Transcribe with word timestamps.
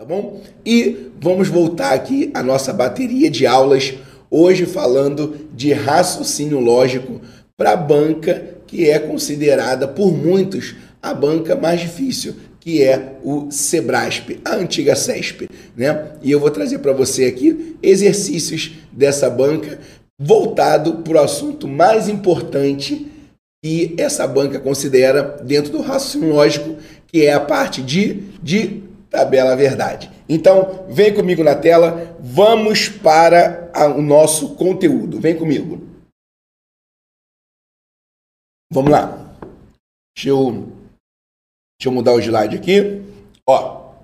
tá 0.00 0.06
bom? 0.06 0.40
E 0.64 1.10
vamos 1.20 1.48
voltar 1.48 1.92
aqui 1.92 2.30
à 2.32 2.42
nossa 2.42 2.72
bateria 2.72 3.30
de 3.30 3.46
aulas, 3.46 3.92
hoje 4.30 4.64
falando 4.64 5.46
de 5.52 5.74
raciocínio 5.74 6.58
lógico 6.58 7.20
para 7.54 7.72
a 7.72 7.76
banca 7.76 8.42
que 8.66 8.88
é 8.88 8.98
considerada 8.98 9.86
por 9.86 10.10
muitos 10.10 10.74
a 11.02 11.12
banca 11.12 11.54
mais 11.54 11.82
difícil, 11.82 12.34
que 12.58 12.82
é 12.82 13.16
o 13.22 13.50
Sebrasp, 13.50 14.40
a 14.42 14.54
antiga 14.54 14.96
CESP, 14.96 15.50
né? 15.76 16.12
E 16.22 16.30
eu 16.30 16.40
vou 16.40 16.50
trazer 16.50 16.78
para 16.78 16.94
você 16.94 17.26
aqui 17.26 17.76
exercícios 17.82 18.72
dessa 18.90 19.28
banca 19.28 19.80
voltado 20.18 21.02
para 21.02 21.20
o 21.20 21.22
assunto 21.22 21.68
mais 21.68 22.08
importante 22.08 23.06
que 23.62 23.94
essa 23.98 24.26
banca 24.26 24.58
considera 24.58 25.42
dentro 25.44 25.70
do 25.70 25.82
raciocínio 25.82 26.32
lógico, 26.32 26.76
que 27.06 27.26
é 27.26 27.34
a 27.34 27.40
parte 27.40 27.82
de, 27.82 28.22
de 28.42 28.88
tabela 29.10 29.56
verdade. 29.56 30.10
Então, 30.28 30.86
vem 30.88 31.12
comigo 31.12 31.42
na 31.42 31.54
tela, 31.54 32.16
vamos 32.20 32.88
para 32.88 33.70
a, 33.74 33.86
o 33.86 34.00
nosso 34.00 34.54
conteúdo. 34.54 35.20
Vem 35.20 35.36
comigo. 35.36 35.86
Vamos 38.72 38.92
lá. 38.92 39.36
Deixa 40.16 40.30
eu, 40.30 40.52
deixa 40.52 41.86
eu 41.86 41.92
mudar 41.92 42.12
o 42.12 42.20
slide 42.20 42.56
aqui. 42.56 43.02
Ó. 43.46 43.94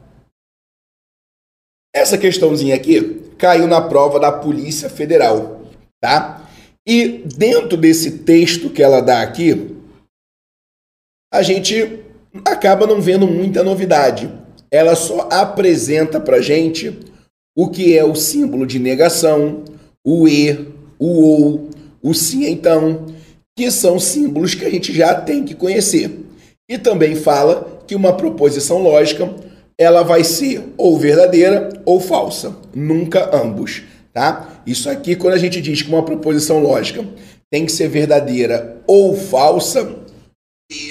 Essa 1.94 2.18
questãozinha 2.18 2.74
aqui 2.74 3.30
caiu 3.38 3.66
na 3.66 3.80
prova 3.80 4.18
da 4.18 4.32
Polícia 4.32 4.90
Federal, 4.90 5.62
tá? 6.00 6.46
E 6.86 7.18
dentro 7.18 7.76
desse 7.76 8.18
texto 8.24 8.70
que 8.70 8.82
ela 8.82 9.00
dá 9.00 9.22
aqui, 9.22 9.76
a 11.32 11.42
gente 11.42 12.04
acaba 12.44 12.86
não 12.86 13.00
vendo 13.00 13.26
muita 13.26 13.62
novidade. 13.62 14.45
Ela 14.70 14.94
só 14.94 15.28
apresenta 15.30 16.20
para 16.20 16.40
gente 16.40 16.98
o 17.56 17.68
que 17.68 17.96
é 17.96 18.04
o 18.04 18.14
símbolo 18.14 18.66
de 18.66 18.78
negação, 18.78 19.64
o 20.04 20.28
e, 20.28 20.52
o 20.98 21.22
ou, 21.22 21.70
o 22.02 22.14
sim 22.14 22.44
então, 22.46 23.06
que 23.56 23.70
são 23.70 23.98
símbolos 23.98 24.54
que 24.54 24.64
a 24.64 24.70
gente 24.70 24.92
já 24.92 25.14
tem 25.14 25.44
que 25.44 25.54
conhecer. 25.54 26.24
E 26.68 26.76
também 26.76 27.14
fala 27.14 27.80
que 27.86 27.94
uma 27.94 28.16
proposição 28.16 28.82
lógica 28.82 29.32
ela 29.78 30.02
vai 30.02 30.24
ser 30.24 30.62
ou 30.76 30.98
verdadeira 30.98 31.68
ou 31.84 32.00
falsa, 32.00 32.56
nunca 32.74 33.34
ambos 33.36 33.82
tá? 34.16 34.62
Isso 34.66 34.88
aqui, 34.88 35.14
quando 35.14 35.34
a 35.34 35.38
gente 35.38 35.60
diz 35.60 35.82
que 35.82 35.90
uma 35.90 36.02
proposição 36.02 36.58
lógica 36.58 37.04
tem 37.50 37.66
que 37.66 37.72
ser 37.72 37.86
verdadeira 37.86 38.82
ou 38.86 39.14
falsa, 39.14 39.94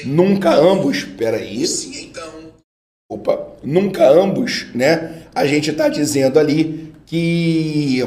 nunca 0.06 0.54
ambos, 0.54 1.04
peraí. 1.04 1.66
Sim. 1.66 2.12
Opa, 3.10 3.56
nunca 3.64 4.10
ambos, 4.10 4.68
né? 4.74 5.24
A 5.34 5.46
gente 5.46 5.70
está 5.70 5.88
dizendo 5.88 6.40
ali 6.40 6.94
que 7.06 8.04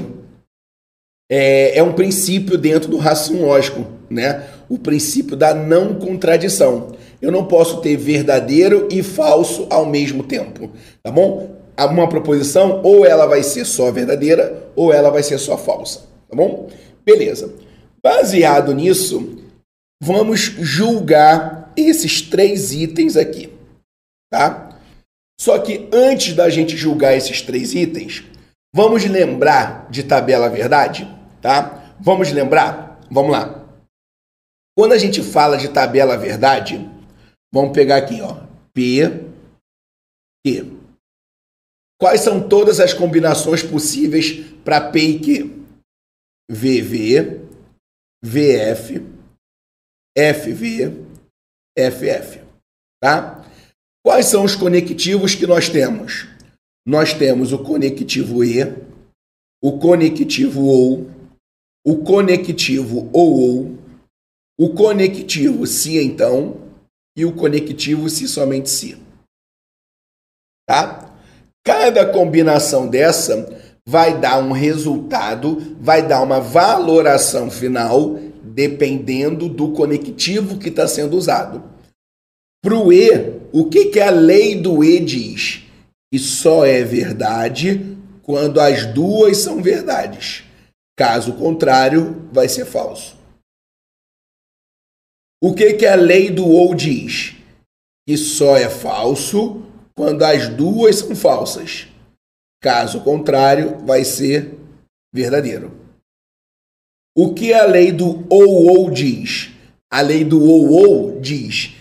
é, 1.31 1.79
é 1.79 1.83
um 1.83 1.93
princípio 1.93 2.59
dentro 2.59 2.91
do 2.91 2.97
raciocínio 2.97 3.47
lógico, 3.47 3.87
né? 4.11 4.49
O 4.69 4.79
princípio 4.79 5.37
da 5.37 5.55
não 5.55 5.95
contradição. 5.95 6.97
Eu 7.21 7.31
não 7.31 7.47
posso 7.47 7.81
ter 7.81 7.97
verdadeiro 7.97 8.89
e 8.91 9.03
falso 9.03 9.67
ao 9.71 9.87
mesmo 9.87 10.23
tempo, 10.23 10.71
tá 11.03 11.11
bom? 11.11 11.59
uma 11.87 12.09
proposição, 12.09 12.81
ou 12.83 13.07
ela 13.07 13.27
vai 13.27 13.43
ser 13.43 13.65
só 13.65 13.93
verdadeira, 13.93 14.69
ou 14.75 14.93
ela 14.93 15.11
vai 15.11 15.23
ser 15.23 15.39
só 15.39 15.57
falsa, 15.57 16.01
tá 16.29 16.37
bom? 16.37 16.69
Beleza. 17.05 17.55
Baseado 18.03 18.75
nisso, 18.75 19.45
vamos 20.03 20.41
julgar 20.41 21.73
esses 21.77 22.21
três 22.21 22.73
itens 22.73 23.17
aqui, 23.17 23.53
tá? 24.31 24.68
Só 25.41 25.59
que 25.59 25.89
antes 25.93 26.35
da 26.35 26.51
gente 26.51 26.77
julgar 26.77 27.17
esses 27.17 27.41
três 27.43 27.73
itens, 27.75 28.25
vamos 28.75 29.05
lembrar 29.05 29.89
de 29.91 30.03
tabela 30.03 30.49
verdade, 30.51 31.07
tá? 31.41 31.95
Vamos 32.01 32.31
lembrar? 32.33 33.01
Vamos 33.11 33.33
lá. 33.33 33.65
Quando 34.77 34.93
a 34.93 34.99
gente 34.99 35.23
fala 35.23 35.57
de 35.57 35.69
tabela 35.69 36.17
verdade, 36.17 36.79
vamos 37.53 37.73
pegar 37.73 37.97
aqui, 37.97 38.21
ó, 38.21 38.47
P, 38.73 39.29
Q. 40.45 40.79
Quais 42.01 42.21
são 42.21 42.49
todas 42.49 42.79
as 42.79 42.93
combinações 42.93 43.63
possíveis 43.63 44.45
para 44.65 44.91
P 44.91 45.01
e 45.01 45.19
Q? 45.19 45.59
VV, 46.51 47.43
VF, 48.25 49.05
FV, 50.17 51.05
FF. 51.77 52.41
Tá? 53.03 53.45
Quais 54.09 54.25
são 54.25 54.43
os 54.43 54.57
conectivos 54.57 55.35
que 55.35 55.47
nós 55.47 55.69
temos? 55.69 56.27
Nós 56.87 57.13
temos 57.13 57.53
o 57.53 57.59
conectivo 57.59 58.43
E, 58.43 58.63
o 59.63 59.79
conectivo 59.79 60.63
OU, 60.63 61.11
o 61.87 61.99
conectivo 61.99 63.11
OU, 63.13 63.77
o 64.59 64.71
conectivo 64.71 65.67
se 65.67 65.99
então 65.99 66.57
e 67.15 67.27
o 67.27 67.35
conectivo 67.35 68.09
se 68.09 68.27
somente 68.27 68.71
se. 68.71 68.97
Tá? 70.67 71.15
Cada 71.63 72.11
combinação 72.11 72.89
dessa 72.89 73.47
vai 73.87 74.19
dar 74.19 74.39
um 74.39 74.53
resultado, 74.53 75.77
vai 75.79 76.09
dar 76.09 76.23
uma 76.23 76.41
valoração 76.41 77.51
final, 77.51 78.15
dependendo 78.43 79.51
do 79.51 79.73
conectivo 79.73 80.59
que 80.59 80.71
está 80.71 80.89
sendo 80.89 81.15
usado. 81.15 81.63
Para 82.65 82.75
o 82.75 82.91
E, 82.91 83.38
o 83.53 83.69
que, 83.69 83.87
que 83.87 84.01
a 84.01 84.11
lei 84.11 84.61
do 84.61 84.85
E 84.85 85.01
diz? 85.01 85.63
Que 86.13 86.19
só 86.19 86.65
é 86.65 86.83
verdade 86.83 87.97
quando 88.23 88.61
as 88.61 88.87
duas 88.87 89.39
são 89.39 89.63
verdades. 89.63 90.45
Caso 90.97 91.35
contrário, 91.35 92.29
vai 92.33 92.49
ser 92.49 92.67
falso. 92.67 93.17
O 95.43 95.55
que, 95.55 95.75
que 95.75 95.87
a 95.87 95.95
lei 95.95 96.31
do 96.31 96.47
OU 96.47 96.75
diz? 96.75 97.37
Que 98.07 98.17
só 98.17 98.57
é 98.57 98.69
falso 98.69 99.63
quando 99.95 100.25
as 100.25 100.49
duas 100.49 100.97
são 100.97 101.15
falsas. 101.15 101.87
Caso 102.61 103.03
contrário, 103.03 103.79
vai 103.87 104.05
ser 104.05 104.59
verdadeiro. 105.15 105.73
O 107.17 107.33
que 107.33 107.53
a 107.53 107.65
lei 107.65 107.93
do 107.93 108.27
ou 108.29 108.91
diz? 108.91 109.51
A 109.91 110.01
lei 110.01 110.25
do 110.25 110.43
ou 110.43 111.21
diz 111.21 111.78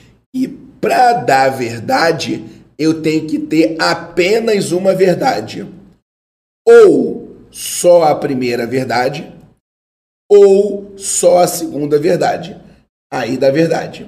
para 0.80 1.14
dar 1.14 1.50
verdade, 1.50 2.44
eu 2.78 3.02
tenho 3.02 3.28
que 3.28 3.40
ter 3.40 3.76
apenas 3.80 4.72
uma 4.72 4.94
verdade. 4.94 5.68
Ou 6.66 7.38
só 7.52 8.04
a 8.04 8.16
primeira 8.16 8.68
verdade, 8.68 9.34
ou 10.30 10.94
só 10.98 11.40
a 11.40 11.48
segunda 11.48 11.98
verdade. 11.98 12.60
Aí 13.12 13.38
dá 13.38 13.50
verdade. 13.50 14.08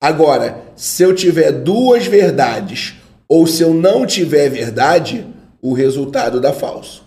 Agora, 0.00 0.62
se 0.76 1.02
eu 1.02 1.14
tiver 1.14 1.50
duas 1.50 2.06
verdades 2.06 2.94
ou 3.28 3.46
se 3.46 3.62
eu 3.62 3.74
não 3.74 4.06
tiver 4.06 4.48
verdade, 4.48 5.26
o 5.60 5.72
resultado 5.72 6.40
dá 6.40 6.52
falso. 6.52 7.04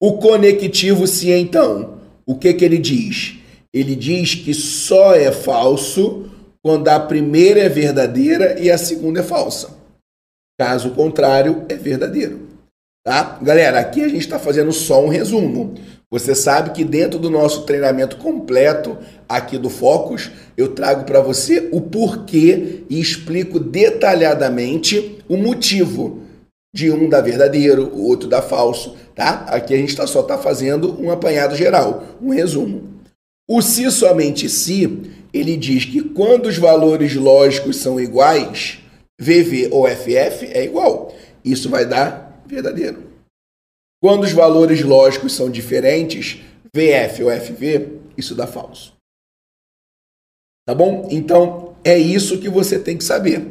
O 0.00 0.18
conectivo 0.18 1.06
se 1.06 1.30
então, 1.30 2.00
o 2.24 2.38
que 2.38 2.54
que 2.54 2.64
ele 2.64 2.78
diz? 2.78 3.38
Ele 3.72 3.94
diz 3.94 4.34
que 4.34 4.54
só 4.54 5.14
é 5.14 5.32
falso 5.32 6.30
quando 6.66 6.88
a 6.88 6.98
primeira 6.98 7.60
é 7.60 7.68
verdadeira 7.68 8.58
e 8.58 8.72
a 8.72 8.76
segunda 8.76 9.20
é 9.20 9.22
falsa. 9.22 9.70
Caso 10.58 10.90
contrário, 10.90 11.64
é 11.68 11.76
verdadeiro. 11.76 12.48
Tá? 13.06 13.38
Galera, 13.40 13.78
aqui 13.78 14.02
a 14.02 14.08
gente 14.08 14.22
está 14.22 14.36
fazendo 14.36 14.72
só 14.72 15.00
um 15.00 15.06
resumo. 15.06 15.74
Você 16.10 16.34
sabe 16.34 16.70
que 16.70 16.82
dentro 16.82 17.20
do 17.20 17.30
nosso 17.30 17.64
treinamento 17.66 18.16
completo 18.16 18.98
aqui 19.28 19.56
do 19.58 19.70
Focus, 19.70 20.32
eu 20.56 20.74
trago 20.74 21.04
para 21.04 21.20
você 21.20 21.68
o 21.70 21.80
porquê 21.80 22.82
e 22.90 23.00
explico 23.00 23.60
detalhadamente 23.60 25.20
o 25.28 25.36
motivo 25.36 26.22
de 26.74 26.90
um 26.90 27.08
dar 27.08 27.20
verdadeiro, 27.20 27.92
o 27.94 28.08
outro 28.08 28.28
dar 28.28 28.42
falso, 28.42 28.96
tá? 29.14 29.46
Aqui 29.50 29.72
a 29.72 29.76
gente 29.76 29.94
tá, 29.94 30.04
só 30.04 30.18
está 30.18 30.36
fazendo 30.36 31.00
um 31.00 31.12
apanhado 31.12 31.54
geral, 31.54 32.02
um 32.20 32.30
resumo. 32.30 32.95
O 33.48 33.62
se 33.62 33.90
somente 33.90 34.48
se, 34.48 35.12
ele 35.32 35.56
diz 35.56 35.84
que 35.84 36.02
quando 36.02 36.46
os 36.46 36.58
valores 36.58 37.14
lógicos 37.14 37.76
são 37.76 38.00
iguais, 38.00 38.80
VV 39.20 39.68
ou 39.70 39.88
FF 39.88 40.46
é 40.52 40.64
igual. 40.64 41.14
Isso 41.44 41.70
vai 41.70 41.86
dar 41.86 42.42
verdadeiro. 42.46 43.04
Quando 44.02 44.24
os 44.24 44.32
valores 44.32 44.82
lógicos 44.82 45.32
são 45.32 45.50
diferentes, 45.50 46.40
VF 46.74 47.22
ou 47.22 47.30
FV, 47.30 48.00
isso 48.16 48.34
dá 48.34 48.46
falso. 48.46 48.94
Tá 50.66 50.74
bom? 50.74 51.08
Então, 51.10 51.76
é 51.84 51.96
isso 51.96 52.38
que 52.38 52.48
você 52.48 52.78
tem 52.78 52.98
que 52.98 53.04
saber. 53.04 53.46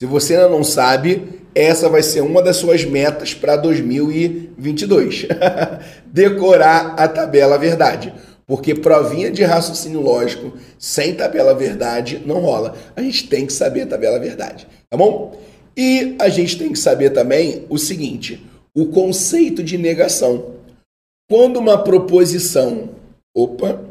Se 0.00 0.06
você 0.06 0.34
ainda 0.34 0.48
não 0.48 0.64
sabe, 0.64 1.42
essa 1.54 1.88
vai 1.88 2.02
ser 2.02 2.20
uma 2.20 2.42
das 2.42 2.56
suas 2.56 2.84
metas 2.84 3.34
para 3.34 3.56
2022. 3.56 5.26
Decorar 6.06 6.94
a 6.98 7.08
tabela 7.08 7.56
verdade. 7.56 8.12
Porque 8.48 8.74
provinha 8.74 9.30
de 9.30 9.44
raciocínio 9.44 10.00
lógico 10.00 10.58
sem 10.78 11.14
tabela 11.14 11.54
verdade 11.54 12.22
não 12.24 12.40
rola. 12.40 12.74
A 12.96 13.02
gente 13.02 13.28
tem 13.28 13.46
que 13.46 13.52
saber 13.52 13.86
tabela 13.86 14.18
verdade, 14.18 14.66
tá 14.88 14.96
bom? 14.96 15.38
E 15.76 16.16
a 16.18 16.30
gente 16.30 16.58
tem 16.58 16.72
que 16.72 16.78
saber 16.78 17.10
também 17.10 17.66
o 17.68 17.76
seguinte: 17.76 18.42
o 18.74 18.86
conceito 18.86 19.62
de 19.62 19.76
negação. 19.76 20.56
Quando 21.30 21.58
uma 21.58 21.84
proposição, 21.84 22.88
opa, 23.36 23.84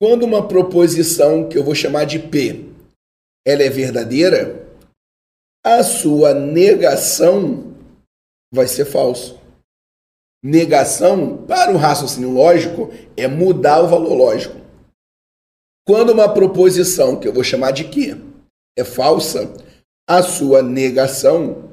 quando 0.00 0.22
uma 0.22 0.48
proposição 0.48 1.46
que 1.46 1.58
eu 1.58 1.62
vou 1.62 1.74
chamar 1.74 2.06
de 2.06 2.18
P, 2.18 2.64
ela 3.46 3.62
é 3.62 3.68
verdadeira, 3.68 4.66
a 5.64 5.82
sua 5.82 6.32
negação 6.32 7.74
vai 8.52 8.66
ser 8.66 8.86
falso. 8.86 9.39
Negação, 10.42 11.44
para 11.46 11.72
o 11.72 11.76
raciocínio 11.76 12.30
lógico, 12.30 12.90
é 13.16 13.28
mudar 13.28 13.82
o 13.82 13.88
valor 13.88 14.14
lógico. 14.14 14.56
Quando 15.86 16.12
uma 16.12 16.32
proposição, 16.32 17.18
que 17.18 17.28
eu 17.28 17.32
vou 17.32 17.44
chamar 17.44 17.72
de 17.72 17.84
que, 17.84 18.12
é 18.78 18.84
falsa, 18.84 19.52
a 20.08 20.22
sua 20.22 20.62
negação 20.62 21.70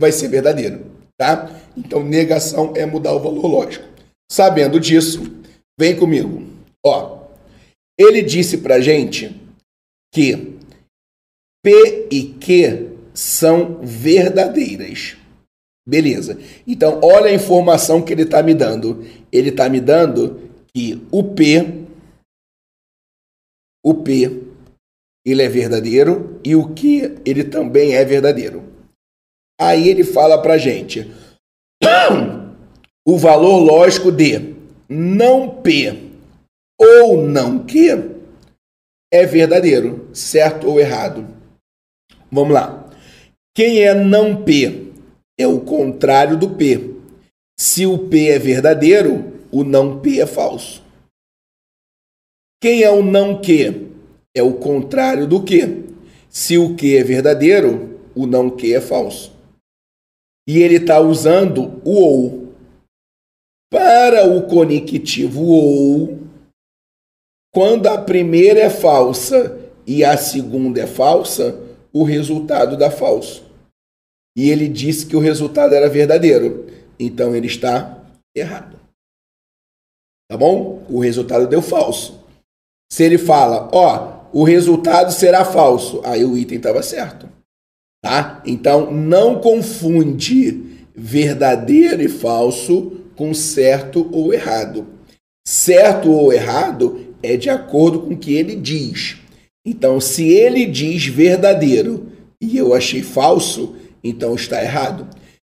vai 0.00 0.10
ser 0.10 0.28
verdadeira, 0.28 0.82
tá? 1.16 1.48
Então, 1.76 2.02
negação 2.02 2.72
é 2.76 2.84
mudar 2.84 3.14
o 3.14 3.20
valor 3.20 3.46
lógico. 3.46 3.86
Sabendo 4.30 4.80
disso, 4.80 5.22
vem 5.78 5.96
comigo. 5.96 6.42
Ó, 6.84 7.28
ele 7.98 8.22
disse 8.22 8.58
pra 8.58 8.80
gente 8.80 9.40
que 10.12 10.58
P 11.62 12.08
e 12.10 12.34
Q 12.34 12.96
são 13.14 13.80
verdadeiras. 13.82 15.16
Beleza. 15.88 16.38
Então, 16.66 17.00
olha 17.02 17.30
a 17.30 17.34
informação 17.34 18.02
que 18.02 18.12
ele 18.12 18.24
está 18.24 18.42
me 18.42 18.52
dando. 18.52 19.06
Ele 19.32 19.48
está 19.48 19.70
me 19.70 19.80
dando 19.80 20.38
que 20.74 21.02
o 21.10 21.24
P, 21.24 21.86
o 23.82 23.94
P, 23.94 24.42
ele 25.24 25.42
é 25.42 25.48
verdadeiro 25.48 26.38
e 26.44 26.54
o 26.54 26.74
Q, 26.74 27.22
ele 27.24 27.42
também 27.42 27.94
é 27.94 28.04
verdadeiro. 28.04 28.64
Aí 29.58 29.88
ele 29.88 30.04
fala 30.04 30.42
para 30.42 30.58
gente 30.58 31.10
o 33.06 33.16
valor 33.16 33.56
lógico 33.56 34.12
de 34.12 34.56
não 34.90 35.62
P 35.62 36.12
ou 36.78 37.22
não 37.26 37.64
Q 37.64 38.14
é 39.10 39.24
verdadeiro, 39.24 40.10
certo 40.12 40.68
ou 40.68 40.78
errado. 40.78 41.26
Vamos 42.30 42.52
lá. 42.52 42.90
Quem 43.56 43.82
é 43.82 43.94
não 43.94 44.44
P? 44.44 44.87
É 45.38 45.46
o 45.46 45.60
contrário 45.60 46.36
do 46.36 46.50
P. 46.50 46.96
Se 47.56 47.86
o 47.86 48.08
P 48.08 48.28
é 48.28 48.38
verdadeiro, 48.38 49.32
o 49.52 49.62
não 49.62 50.00
P 50.00 50.20
é 50.20 50.26
falso. 50.26 50.82
Quem 52.60 52.82
é 52.82 52.90
o 52.90 53.04
não 53.04 53.40
Q? 53.40 53.86
É 54.34 54.42
o 54.42 54.54
contrário 54.54 55.28
do 55.28 55.44
Q. 55.44 55.84
Se 56.28 56.58
o 56.58 56.74
Q 56.74 56.96
é 56.96 57.04
verdadeiro, 57.04 58.00
o 58.16 58.26
não 58.26 58.50
Q 58.50 58.74
é 58.74 58.80
falso. 58.80 59.32
E 60.46 60.58
ele 60.58 60.76
está 60.76 60.98
usando 60.98 61.80
o 61.84 61.92
ou. 61.92 62.48
Para 63.70 64.26
o 64.26 64.46
conectivo 64.46 65.44
ou, 65.44 66.18
quando 67.52 67.86
a 67.86 67.98
primeira 68.00 68.60
é 68.60 68.70
falsa 68.70 69.60
e 69.86 70.02
a 70.02 70.16
segunda 70.16 70.80
é 70.80 70.86
falsa, 70.86 71.60
o 71.92 72.02
resultado 72.02 72.78
dá 72.78 72.90
falso 72.90 73.47
e 74.38 74.50
ele 74.50 74.68
disse 74.68 75.04
que 75.04 75.16
o 75.16 75.18
resultado 75.18 75.74
era 75.74 75.88
verdadeiro. 75.88 76.66
Então 76.96 77.34
ele 77.34 77.48
está 77.48 78.04
errado. 78.32 78.78
Tá 80.30 80.36
bom? 80.36 80.86
O 80.88 81.00
resultado 81.00 81.48
deu 81.48 81.60
falso. 81.60 82.24
Se 82.88 83.02
ele 83.02 83.18
fala, 83.18 83.68
ó, 83.72 84.28
o 84.32 84.44
resultado 84.44 85.12
será 85.12 85.44
falso, 85.44 86.00
aí 86.04 86.24
o 86.24 86.38
item 86.38 86.58
estava 86.58 86.84
certo. 86.84 87.28
Tá? 88.00 88.40
Então 88.46 88.92
não 88.92 89.40
confunde 89.40 90.86
verdadeiro 90.94 92.00
e 92.00 92.08
falso 92.08 92.92
com 93.16 93.34
certo 93.34 94.08
ou 94.12 94.32
errado. 94.32 94.86
Certo 95.44 96.12
ou 96.12 96.32
errado 96.32 97.12
é 97.24 97.36
de 97.36 97.50
acordo 97.50 98.02
com 98.02 98.14
o 98.14 98.16
que 98.16 98.34
ele 98.34 98.54
diz. 98.54 99.16
Então, 99.66 100.00
se 100.00 100.28
ele 100.28 100.64
diz 100.64 101.06
verdadeiro 101.06 102.06
e 102.40 102.56
eu 102.56 102.72
achei 102.72 103.02
falso, 103.02 103.74
então 104.02 104.34
está 104.34 104.62
errado. 104.62 105.06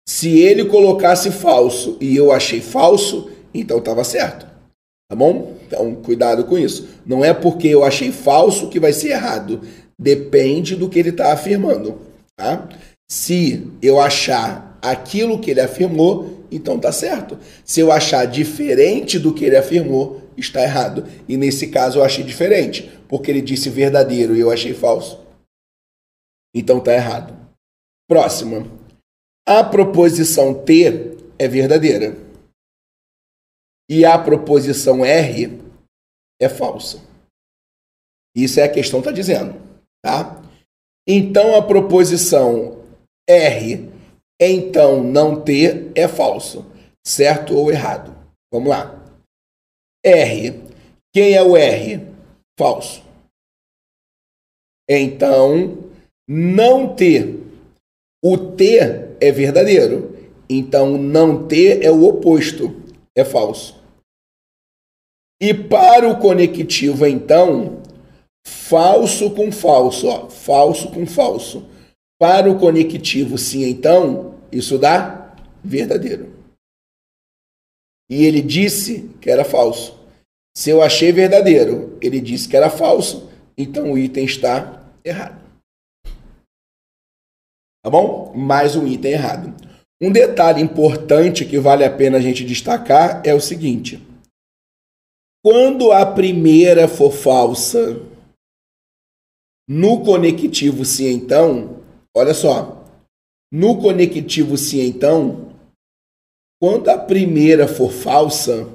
Se 0.07 0.39
ele 0.39 0.65
colocasse 0.65 1.31
falso 1.31 1.97
e 1.99 2.15
eu 2.15 2.31
achei 2.31 2.61
falso, 2.61 3.29
então 3.53 3.79
estava 3.79 4.03
certo. 4.03 4.47
Tá 5.09 5.15
bom? 5.15 5.55
Então, 5.65 5.95
cuidado 5.95 6.45
com 6.45 6.57
isso. 6.57 6.87
Não 7.05 7.23
é 7.23 7.33
porque 7.33 7.67
eu 7.67 7.83
achei 7.83 8.11
falso 8.11 8.69
que 8.69 8.79
vai 8.79 8.93
ser 8.93 9.09
errado. 9.09 9.61
Depende 9.99 10.75
do 10.75 10.89
que 10.89 10.99
ele 10.99 11.09
está 11.09 11.33
afirmando. 11.33 11.99
Tá? 12.37 12.69
Se 13.09 13.67
eu 13.81 13.99
achar 13.99 14.77
aquilo 14.81 15.39
que 15.39 15.51
ele 15.51 15.61
afirmou, 15.61 16.45
então 16.51 16.75
está 16.75 16.91
certo. 16.91 17.37
Se 17.65 17.79
eu 17.79 17.91
achar 17.91 18.25
diferente 18.25 19.17
do 19.17 19.33
que 19.33 19.45
ele 19.45 19.57
afirmou, 19.57 20.21
está 20.37 20.61
errado. 20.61 21.05
E 21.27 21.37
nesse 21.37 21.67
caso 21.67 21.99
eu 21.99 22.03
achei 22.03 22.23
diferente, 22.23 22.89
porque 23.07 23.31
ele 23.31 23.41
disse 23.41 23.69
verdadeiro 23.69 24.35
e 24.35 24.39
eu 24.39 24.51
achei 24.51 24.73
falso. 24.73 25.19
Então 26.53 26.79
está 26.79 26.93
errado. 26.93 27.46
Próxima. 28.07 28.65
A 29.45 29.63
proposição 29.63 30.63
T 30.63 31.17
é 31.37 31.47
verdadeira. 31.47 32.15
E 33.89 34.05
a 34.05 34.17
proposição 34.17 35.05
R 35.05 35.61
é 36.41 36.49
falsa. 36.49 37.01
Isso 38.35 38.59
é 38.59 38.63
a 38.63 38.71
questão 38.71 38.99
está 38.99 39.11
dizendo, 39.11 39.59
tá? 40.03 40.41
Então 41.07 41.55
a 41.55 41.65
proposição 41.65 42.85
R, 43.27 43.89
então 44.39 45.03
não 45.03 45.41
T 45.41 45.91
é 45.95 46.07
falso, 46.07 46.65
certo 47.05 47.55
ou 47.55 47.71
errado? 47.71 48.15
Vamos 48.51 48.69
lá. 48.69 49.03
R. 50.05 50.61
Quem 51.13 51.33
é 51.33 51.41
o 51.41 51.57
R? 51.57 52.05
Falso. 52.57 53.03
Então, 54.89 55.91
não 56.27 56.95
ter 56.95 57.36
o 58.23 58.37
T 58.37 58.77
é 59.19 59.31
verdadeiro. 59.31 60.15
Então, 60.49 60.97
não 60.97 61.47
ter 61.47 61.83
é 61.83 61.91
o 61.91 62.03
oposto, 62.05 62.81
é 63.15 63.25
falso. 63.25 63.77
E 65.41 65.53
para 65.53 66.09
o 66.09 66.19
conectivo, 66.19 67.05
então, 67.05 67.81
falso 68.45 69.29
com 69.31 69.51
falso, 69.51 70.07
ó, 70.07 70.29
falso 70.29 70.89
com 70.91 71.05
falso. 71.05 71.67
Para 72.19 72.49
o 72.49 72.57
conectivo, 72.57 73.37
sim, 73.37 73.63
então, 73.69 74.35
isso 74.51 74.79
dá 74.79 75.35
verdadeiro. 75.63 76.33
E 78.09 78.25
ele 78.25 78.41
disse 78.41 79.09
que 79.21 79.29
era 79.29 79.43
falso. 79.43 79.97
Se 80.55 80.71
eu 80.71 80.81
achei 80.81 81.11
verdadeiro, 81.11 81.97
ele 82.01 82.19
disse 82.19 82.47
que 82.47 82.57
era 82.57 82.69
falso, 82.69 83.29
então 83.55 83.91
o 83.91 83.97
item 83.97 84.25
está 84.25 84.91
errado. 85.03 85.46
Tá 87.87 87.91
bom? 87.91 88.33
Mais 88.35 88.75
um 88.75 88.85
item 88.85 89.13
errado. 89.13 89.55
Um 90.01 90.11
detalhe 90.11 90.61
importante 90.61 91.45
que 91.45 91.57
vale 91.57 91.85
a 91.85 91.89
pena 91.89 92.17
a 92.17 92.19
gente 92.19 92.43
destacar 92.43 93.21
é 93.23 93.33
o 93.33 93.39
seguinte: 93.39 94.05
quando 95.41 95.93
a 95.93 96.05
primeira 96.05 96.89
for 96.89 97.13
falsa, 97.13 97.97
no 99.69 100.03
conectivo 100.03 100.83
sim 100.83 101.07
então, 101.13 101.81
olha 102.13 102.33
só, 102.33 102.85
no 103.49 103.79
conectivo 103.79 104.57
sim 104.57 104.81
então, 104.81 105.55
quando 106.61 106.89
a 106.89 106.97
primeira 106.97 107.69
for 107.69 107.89
falsa, 107.89 108.67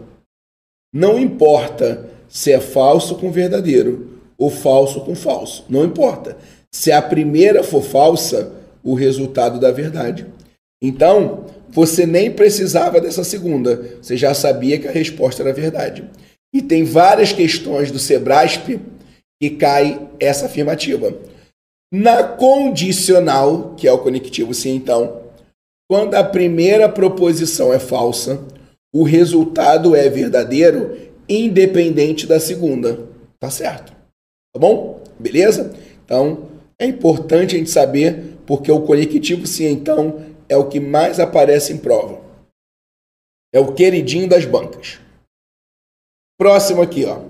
não 0.91 1.19
importa 1.19 2.11
se 2.31 2.51
é 2.51 2.61
falso 2.61 3.19
com 3.19 3.31
verdadeiro 3.31 4.19
ou 4.39 4.49
falso 4.49 5.05
com 5.05 5.15
falso, 5.15 5.67
não 5.69 5.85
importa. 5.85 6.39
Se 6.75 6.91
a 6.91 7.03
primeira 7.03 7.63
for 7.63 7.83
falsa, 7.83 8.62
o 8.83 8.95
resultado 8.95 9.59
da 9.61 9.71
verdade. 9.71 10.27
Então, 10.83 11.47
você 11.69 12.05
nem 12.05 12.31
precisava 12.31 13.01
dessa 13.01 13.25
segunda, 13.25 13.97
você 14.01 14.17
já 14.17 14.35
sabia 14.35 14.79
que 14.79 14.89
a 14.89 14.93
resposta 14.93 15.43
era 15.43 15.53
verdade. 15.53 16.05
E 16.55 16.61
tem 16.61 16.85
várias 16.85 17.33
questões 17.33 17.91
do 17.91 17.99
Sebrasp 17.99 18.79
que 19.41 19.51
cai 19.51 20.09
essa 20.21 20.47
afirmativa. 20.47 21.15
Na 21.93 22.25
condicional, 22.25 23.75
que 23.77 23.87
é 23.87 23.93
o 23.93 23.99
conectivo 23.99 24.53
sim, 24.53 24.75
então, 24.75 25.23
quando 25.91 26.15
a 26.15 26.25
primeira 26.25 26.89
proposição 26.89 27.73
é 27.73 27.79
falsa, 27.79 28.45
o 28.95 29.03
resultado 29.03 29.97
é 29.97 30.09
verdadeiro, 30.09 30.97
independente 31.29 32.27
da 32.27 32.39
segunda. 32.39 33.09
Tá 33.41 33.51
certo? 33.51 33.93
Tá 34.55 34.61
bom? 34.61 35.03
Beleza? 35.19 35.75
Então, 36.05 36.49
é 36.79 36.87
importante 36.87 37.55
a 37.55 37.59
gente 37.59 37.71
saber 37.71 38.32
porque 38.47 38.71
o 38.71 38.85
conectivo 38.85 39.47
sim, 39.47 39.67
então, 39.67 40.35
é 40.49 40.57
o 40.57 40.69
que 40.69 40.81
mais 40.81 41.19
aparece 41.21 41.73
em 41.73 41.79
prova. 41.79 42.21
É 43.53 43.61
o 43.61 43.75
queridinho 43.75 44.29
das 44.29 44.45
bancas. 44.45 45.01
Próximo 46.39 46.83
aqui, 46.83 47.05
ó. 47.05 47.25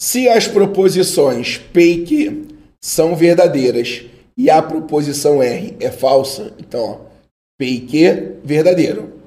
Se 0.00 0.28
as 0.28 0.46
proposições 0.46 1.58
P 1.58 1.80
e 1.80 2.06
Q 2.06 2.48
são 2.82 3.16
verdadeiras 3.16 4.04
e 4.36 4.48
a 4.50 4.62
proposição 4.62 5.42
R 5.42 5.76
é 5.80 5.90
falsa, 5.90 6.54
então, 6.58 6.80
ó, 6.80 7.10
P 7.58 7.66
e 7.66 7.86
Q, 7.86 8.40
verdadeiro. 8.44 9.20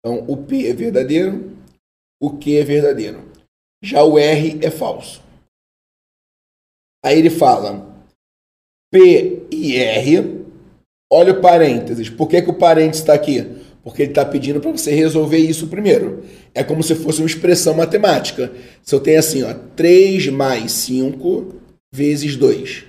Então, 0.00 0.24
o 0.28 0.36
P 0.36 0.68
é 0.68 0.72
verdadeiro, 0.72 1.56
o 2.20 2.36
Q 2.36 2.56
é 2.56 2.64
verdadeiro. 2.64 3.30
Já 3.82 4.02
o 4.02 4.18
R 4.18 4.58
é 4.64 4.70
falso. 4.70 5.22
Aí 7.04 7.18
ele 7.18 7.30
fala 7.30 7.86
P 8.90 9.46
e 9.52 9.76
R. 9.76 10.37
Olha 11.10 11.32
o 11.32 11.40
parênteses. 11.40 12.10
Por 12.10 12.28
que, 12.28 12.42
que 12.42 12.50
o 12.50 12.54
parênteses 12.54 13.02
está 13.02 13.14
aqui? 13.14 13.44
Porque 13.82 14.02
ele 14.02 14.10
está 14.10 14.24
pedindo 14.24 14.60
para 14.60 14.70
você 14.70 14.94
resolver 14.94 15.38
isso 15.38 15.68
primeiro. 15.68 16.22
É 16.54 16.62
como 16.62 16.82
se 16.82 16.94
fosse 16.94 17.20
uma 17.20 17.26
expressão 17.26 17.74
matemática. 17.74 18.52
Se 18.82 18.94
eu 18.94 19.00
tenho 19.00 19.18
assim, 19.18 19.42
ó, 19.42 19.54
3 19.74 20.28
mais 20.28 20.72
5 20.72 21.54
vezes 21.92 22.36
2. 22.36 22.84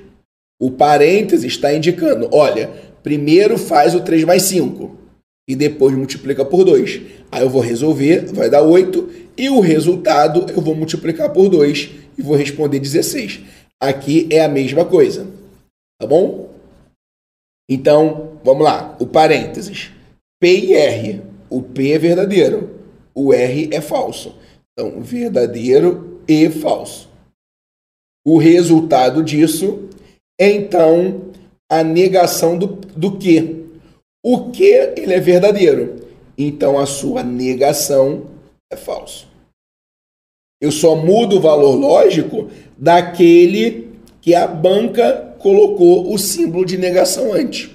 O 0.62 0.72
parênteses 0.72 1.54
está 1.54 1.74
indicando, 1.74 2.28
olha, 2.34 2.70
primeiro 3.02 3.58
faz 3.58 3.96
o 3.96 4.02
3 4.02 4.26
mais 4.26 4.42
5 4.44 4.98
e 5.48 5.56
depois 5.56 5.96
multiplica 5.96 6.44
por 6.44 6.66
2. 6.66 7.02
Aí 7.32 7.42
eu 7.42 7.50
vou 7.50 7.62
resolver, 7.62 8.26
vai 8.34 8.50
dar 8.50 8.62
8 8.62 9.10
e 9.38 9.50
o 9.50 9.62
resultado 9.62 10.46
eu 10.54 10.62
vou 10.62 10.76
multiplicar 10.76 11.30
por 11.32 11.48
2 11.48 11.92
e 12.18 12.22
vou 12.22 12.36
responder 12.36 12.80
16. 12.80 13.40
Aqui 13.82 14.28
é 14.30 14.44
a 14.44 14.50
mesma 14.50 14.84
coisa. 14.84 15.26
Tá 15.98 16.06
bom? 16.06 16.49
Então, 17.70 18.40
vamos 18.44 18.64
lá. 18.64 18.98
O 19.00 19.06
parênteses. 19.06 19.92
P 20.42 20.60
e 20.60 20.74
R. 20.74 21.22
O 21.50 21.62
P 21.62 21.92
é 21.92 22.00
verdadeiro. 22.00 22.80
O 23.14 23.32
R 23.32 23.70
é 23.72 23.80
falso. 23.80 24.36
Então, 24.74 25.02
verdadeiro 25.02 26.22
e 26.28 26.50
falso. 26.50 27.08
O 28.26 28.38
resultado 28.38 29.24
disso 29.24 29.88
é, 30.40 30.50
então, 30.52 31.32
a 31.70 31.84
negação 31.84 32.58
do, 32.58 32.68
do 32.68 33.18
que. 33.18 33.66
O 34.24 34.52
que 34.52 34.64
ele 34.64 35.14
é 35.14 35.20
verdadeiro. 35.20 36.08
Então, 36.38 36.80
a 36.80 36.86
sua 36.86 37.24
negação 37.24 38.28
é 38.72 38.78
falso. 38.78 39.28
Eu 40.62 40.72
só 40.72 40.96
mudo 40.96 41.38
o 41.38 41.42
valor 41.42 41.76
lógico 41.76 42.50
daquele 42.78 43.90
que 44.22 44.36
a 44.36 44.48
banca 44.48 45.29
colocou 45.40 46.14
o 46.14 46.18
símbolo 46.18 46.66
de 46.66 46.78
negação 46.78 47.34
antes, 47.34 47.70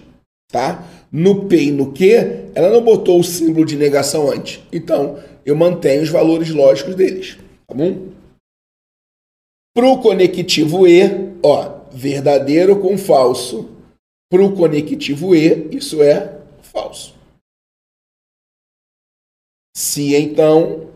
tá? 0.48 0.88
No 1.10 1.46
P 1.46 1.64
e 1.64 1.70
no 1.70 1.92
Q, 1.92 2.50
ela 2.54 2.70
não 2.70 2.82
botou 2.82 3.18
o 3.20 3.24
símbolo 3.24 3.64
de 3.64 3.76
negação 3.76 4.30
antes. 4.30 4.62
Então, 4.72 5.22
eu 5.44 5.56
mantenho 5.56 6.02
os 6.02 6.08
valores 6.08 6.50
lógicos 6.50 6.94
deles, 6.94 7.38
tá 7.66 7.74
bom? 7.74 8.12
Para 9.74 9.88
o 9.88 10.00
conectivo 10.00 10.86
E, 10.86 11.02
ó, 11.42 11.84
verdadeiro 11.90 12.80
com 12.80 12.96
falso. 12.96 13.70
Para 14.30 14.44
o 14.44 14.56
conectivo 14.56 15.34
E, 15.34 15.68
isso 15.76 16.02
é 16.02 16.40
falso. 16.62 17.14
Se 19.76 20.14
então, 20.14 20.88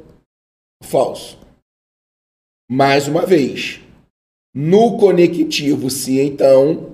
falso. 0.82 1.38
Mais 2.70 3.08
uma 3.08 3.26
vez, 3.26 3.80
no 4.60 4.98
conectivo 4.98 5.88
se 5.88 6.18
então, 6.18 6.90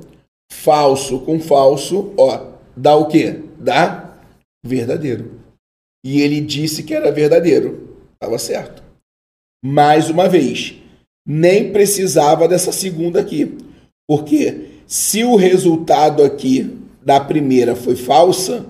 falso 0.52 1.20
com 1.20 1.40
falso, 1.40 2.12
ó, 2.14 2.48
dá 2.76 2.94
o 2.94 3.06
quê? 3.06 3.40
Dá 3.58 4.18
verdadeiro. 4.62 5.40
E 6.04 6.20
ele 6.20 6.42
disse 6.42 6.82
que 6.82 6.92
era 6.92 7.10
verdadeiro. 7.10 7.96
Estava 8.12 8.38
certo. 8.38 8.84
Mais 9.64 10.10
uma 10.10 10.28
vez, 10.28 10.74
nem 11.26 11.72
precisava 11.72 12.46
dessa 12.46 12.70
segunda 12.70 13.18
aqui. 13.18 13.56
Porque 14.06 14.66
se 14.86 15.24
o 15.24 15.34
resultado 15.34 16.22
aqui 16.22 16.70
da 17.02 17.18
primeira 17.18 17.74
foi 17.74 17.96
falsa, 17.96 18.66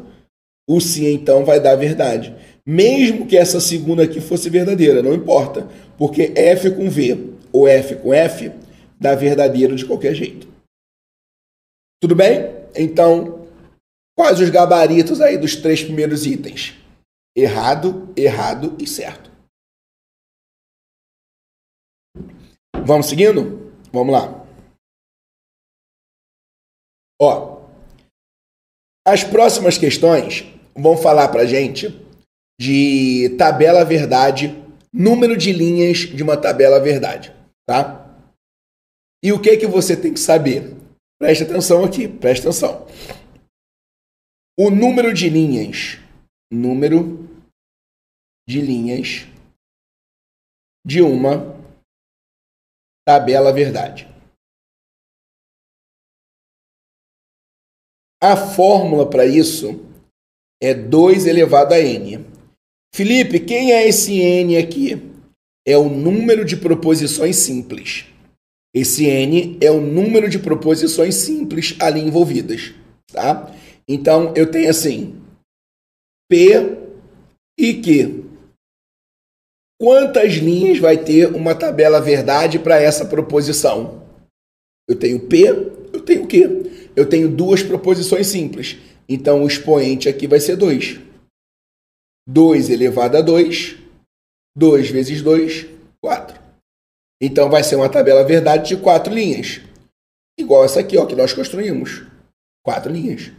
o 0.70 0.80
sim 0.80 1.06
então 1.06 1.44
vai 1.44 1.58
dar 1.58 1.74
verdade. 1.74 2.32
Mesmo 2.64 3.26
que 3.26 3.36
essa 3.36 3.58
segunda 3.58 4.04
aqui 4.04 4.20
fosse 4.20 4.48
verdadeira, 4.48 5.02
não 5.02 5.12
importa. 5.12 5.66
Porque 5.98 6.30
F 6.36 6.70
com 6.70 6.88
V 6.88 7.30
ou 7.52 7.66
F 7.66 7.96
com 7.96 8.14
F 8.14 8.52
dá 9.04 9.14
verdadeiro 9.14 9.76
de 9.76 9.84
qualquer 9.84 10.14
jeito. 10.14 10.48
Tudo 12.00 12.16
bem? 12.16 12.40
Então, 12.74 13.46
quais 14.16 14.40
os 14.40 14.48
gabaritos 14.48 15.20
aí 15.20 15.36
dos 15.36 15.56
três 15.56 15.84
primeiros 15.84 16.24
itens? 16.24 16.74
Errado, 17.36 18.10
errado 18.16 18.74
e 18.80 18.86
certo. 18.86 19.30
Vamos 22.86 23.06
seguindo? 23.06 23.70
Vamos 23.92 24.14
lá. 24.14 24.46
Ó, 27.20 27.68
as 29.06 29.22
próximas 29.22 29.76
questões 29.76 30.46
vão 30.74 30.96
falar 30.96 31.28
para 31.28 31.44
gente 31.44 31.88
de 32.58 33.34
tabela 33.36 33.84
verdade, 33.84 34.62
número 34.90 35.36
de 35.36 35.52
linhas 35.52 35.98
de 35.98 36.22
uma 36.22 36.40
tabela 36.40 36.80
verdade, 36.80 37.34
tá? 37.66 38.03
E 39.24 39.32
o 39.32 39.40
que 39.40 39.56
que 39.56 39.66
você 39.66 39.96
tem 39.98 40.12
que 40.12 40.20
saber? 40.20 40.76
Preste 41.18 41.44
atenção 41.44 41.82
aqui, 41.82 42.06
preste 42.06 42.42
atenção. 42.42 42.86
O 44.58 44.68
número 44.68 45.14
de 45.14 45.30
linhas, 45.30 45.98
número 46.52 47.26
de 48.46 48.60
linhas 48.60 49.26
de 50.86 51.00
uma 51.00 51.58
tabela 53.08 53.50
verdade. 53.50 54.06
A 58.22 58.36
fórmula 58.36 59.08
para 59.08 59.24
isso 59.24 59.86
é 60.62 60.74
2 60.74 61.24
elevado 61.24 61.72
a 61.72 61.80
n. 61.80 62.18
Felipe, 62.94 63.40
quem 63.40 63.72
é 63.72 63.88
esse 63.88 64.20
n 64.20 64.58
aqui? 64.58 64.96
É 65.66 65.78
o 65.78 65.88
número 65.88 66.44
de 66.44 66.58
proposições 66.58 67.36
simples. 67.36 68.13
Esse 68.74 69.06
N 69.06 69.56
é 69.60 69.70
o 69.70 69.80
número 69.80 70.28
de 70.28 70.38
proposições 70.38 71.14
simples 71.14 71.76
ali 71.78 72.00
envolvidas, 72.00 72.74
tá? 73.06 73.54
Então, 73.88 74.34
eu 74.34 74.50
tenho 74.50 74.68
assim, 74.68 75.22
P 76.28 76.76
e 77.56 77.74
Q. 77.74 78.24
Quantas 79.80 80.32
linhas 80.34 80.78
vai 80.78 80.96
ter 80.96 81.26
uma 81.34 81.54
tabela 81.54 82.00
verdade 82.00 82.58
para 82.58 82.80
essa 82.80 83.04
proposição? 83.04 84.02
Eu 84.88 84.98
tenho 84.98 85.28
P, 85.28 85.48
eu 85.92 86.00
tenho 86.00 86.26
Q. 86.26 86.90
Eu 86.96 87.08
tenho 87.08 87.28
duas 87.28 87.62
proposições 87.62 88.26
simples. 88.26 88.76
Então, 89.08 89.42
o 89.42 89.46
expoente 89.46 90.08
aqui 90.08 90.26
vai 90.26 90.40
ser 90.40 90.56
2. 90.56 91.00
2 92.26 92.70
elevado 92.70 93.16
a 93.16 93.20
2. 93.20 93.76
2 94.56 94.90
vezes 94.90 95.20
2, 95.20 95.66
4. 96.00 96.43
Então 97.24 97.48
vai 97.48 97.64
ser 97.64 97.76
uma 97.76 97.88
tabela 97.88 98.22
verdade 98.22 98.68
de 98.68 98.76
quatro 98.76 99.10
linhas. 99.10 99.62
Igual 100.38 100.62
essa 100.62 100.80
aqui, 100.80 100.98
ó, 100.98 101.06
que 101.06 101.16
nós 101.16 101.32
construímos. 101.32 102.02
Quatro 102.62 102.92
linhas. 102.92 103.32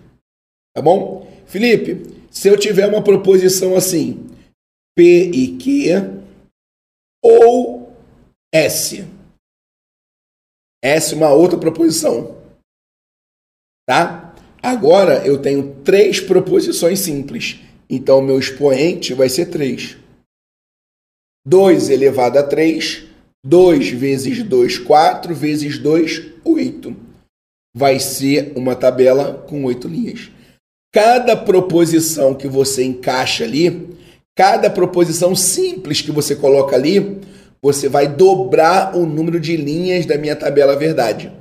Tá 0.73 0.81
bom? 0.81 1.31
Felipe, 1.45 2.25
se 2.31 2.47
eu 2.47 2.57
tiver 2.57 2.87
uma 2.87 3.03
proposição 3.03 3.75
assim, 3.75 4.27
P 4.95 5.29
e 5.29 5.55
Q 5.59 6.19
ou 7.23 7.93
S. 8.51 9.05
S 10.83 11.13
uma 11.13 11.29
outra 11.29 11.59
proposição. 11.59 12.41
Tá? 13.87 14.35
Agora 14.63 15.23
eu 15.27 15.39
tenho 15.39 15.75
três 15.83 16.19
proposições 16.19 17.01
simples. 17.01 17.59
Então 17.87 18.19
meu 18.19 18.39
expoente 18.39 19.13
vai 19.13 19.29
ser 19.29 19.45
3. 19.51 19.95
2 21.45 21.89
elevado 21.91 22.39
a 22.39 22.43
3 22.43 23.13
2 23.45 23.91
vezes 23.91 24.41
2, 24.41 24.79
4 24.79 25.35
vezes 25.35 25.77
2, 25.77 26.31
8. 26.43 26.95
Vai 27.75 27.99
ser 27.99 28.53
uma 28.55 28.75
tabela 28.75 29.45
com 29.47 29.63
oito 29.65 29.87
linhas. 29.87 30.31
Cada 30.91 31.37
proposição 31.37 32.33
que 32.33 32.47
você 32.47 32.83
encaixa 32.83 33.43
ali, 33.43 33.95
cada 34.35 34.67
proposição 34.67 35.35
simples 35.35 36.01
que 36.01 36.11
você 36.11 36.35
coloca 36.35 36.75
ali, 36.75 37.21
você 37.61 37.87
vai 37.87 38.07
dobrar 38.07 38.95
o 38.97 39.05
número 39.05 39.39
de 39.39 39.55
linhas 39.55 40.07
da 40.07 40.17
minha 40.17 40.35
tabela 40.35 40.75
verdade. 40.75 41.31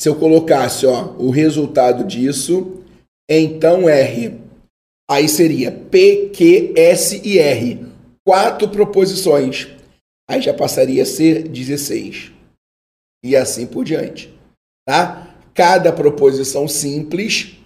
Se 0.00 0.08
eu 0.08 0.16
colocasse 0.16 0.86
ó, 0.86 1.14
o 1.18 1.30
resultado 1.30 2.02
disso, 2.04 2.82
então 3.30 3.88
R, 3.88 4.40
aí 5.08 5.28
seria 5.28 5.70
P, 5.70 6.30
Q, 6.34 6.72
S 6.74 7.20
e 7.22 7.38
R. 7.38 7.86
Quatro 8.26 8.68
proposições 8.68 9.77
aí 10.28 10.42
já 10.42 10.52
passaria 10.52 11.02
a 11.02 11.06
ser 11.06 11.48
16. 11.48 12.32
E 13.24 13.34
assim 13.34 13.66
por 13.66 13.84
diante. 13.84 14.32
Tá? 14.86 15.34
Cada 15.54 15.92
proposição 15.92 16.68
simples, 16.68 17.56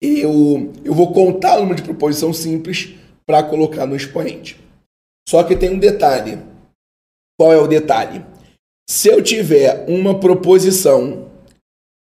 eu, 0.00 0.72
eu 0.84 0.94
vou 0.94 1.12
contar 1.12 1.56
o 1.56 1.60
número 1.60 1.76
de 1.76 1.82
proposição 1.82 2.32
simples 2.32 2.94
para 3.26 3.42
colocar 3.42 3.86
no 3.86 3.96
expoente. 3.96 4.60
Só 5.28 5.42
que 5.42 5.56
tem 5.56 5.70
um 5.70 5.78
detalhe. 5.78 6.38
Qual 7.38 7.52
é 7.52 7.58
o 7.58 7.66
detalhe? 7.66 8.24
Se 8.88 9.08
eu 9.08 9.22
tiver 9.22 9.88
uma 9.88 10.20
proposição 10.20 11.30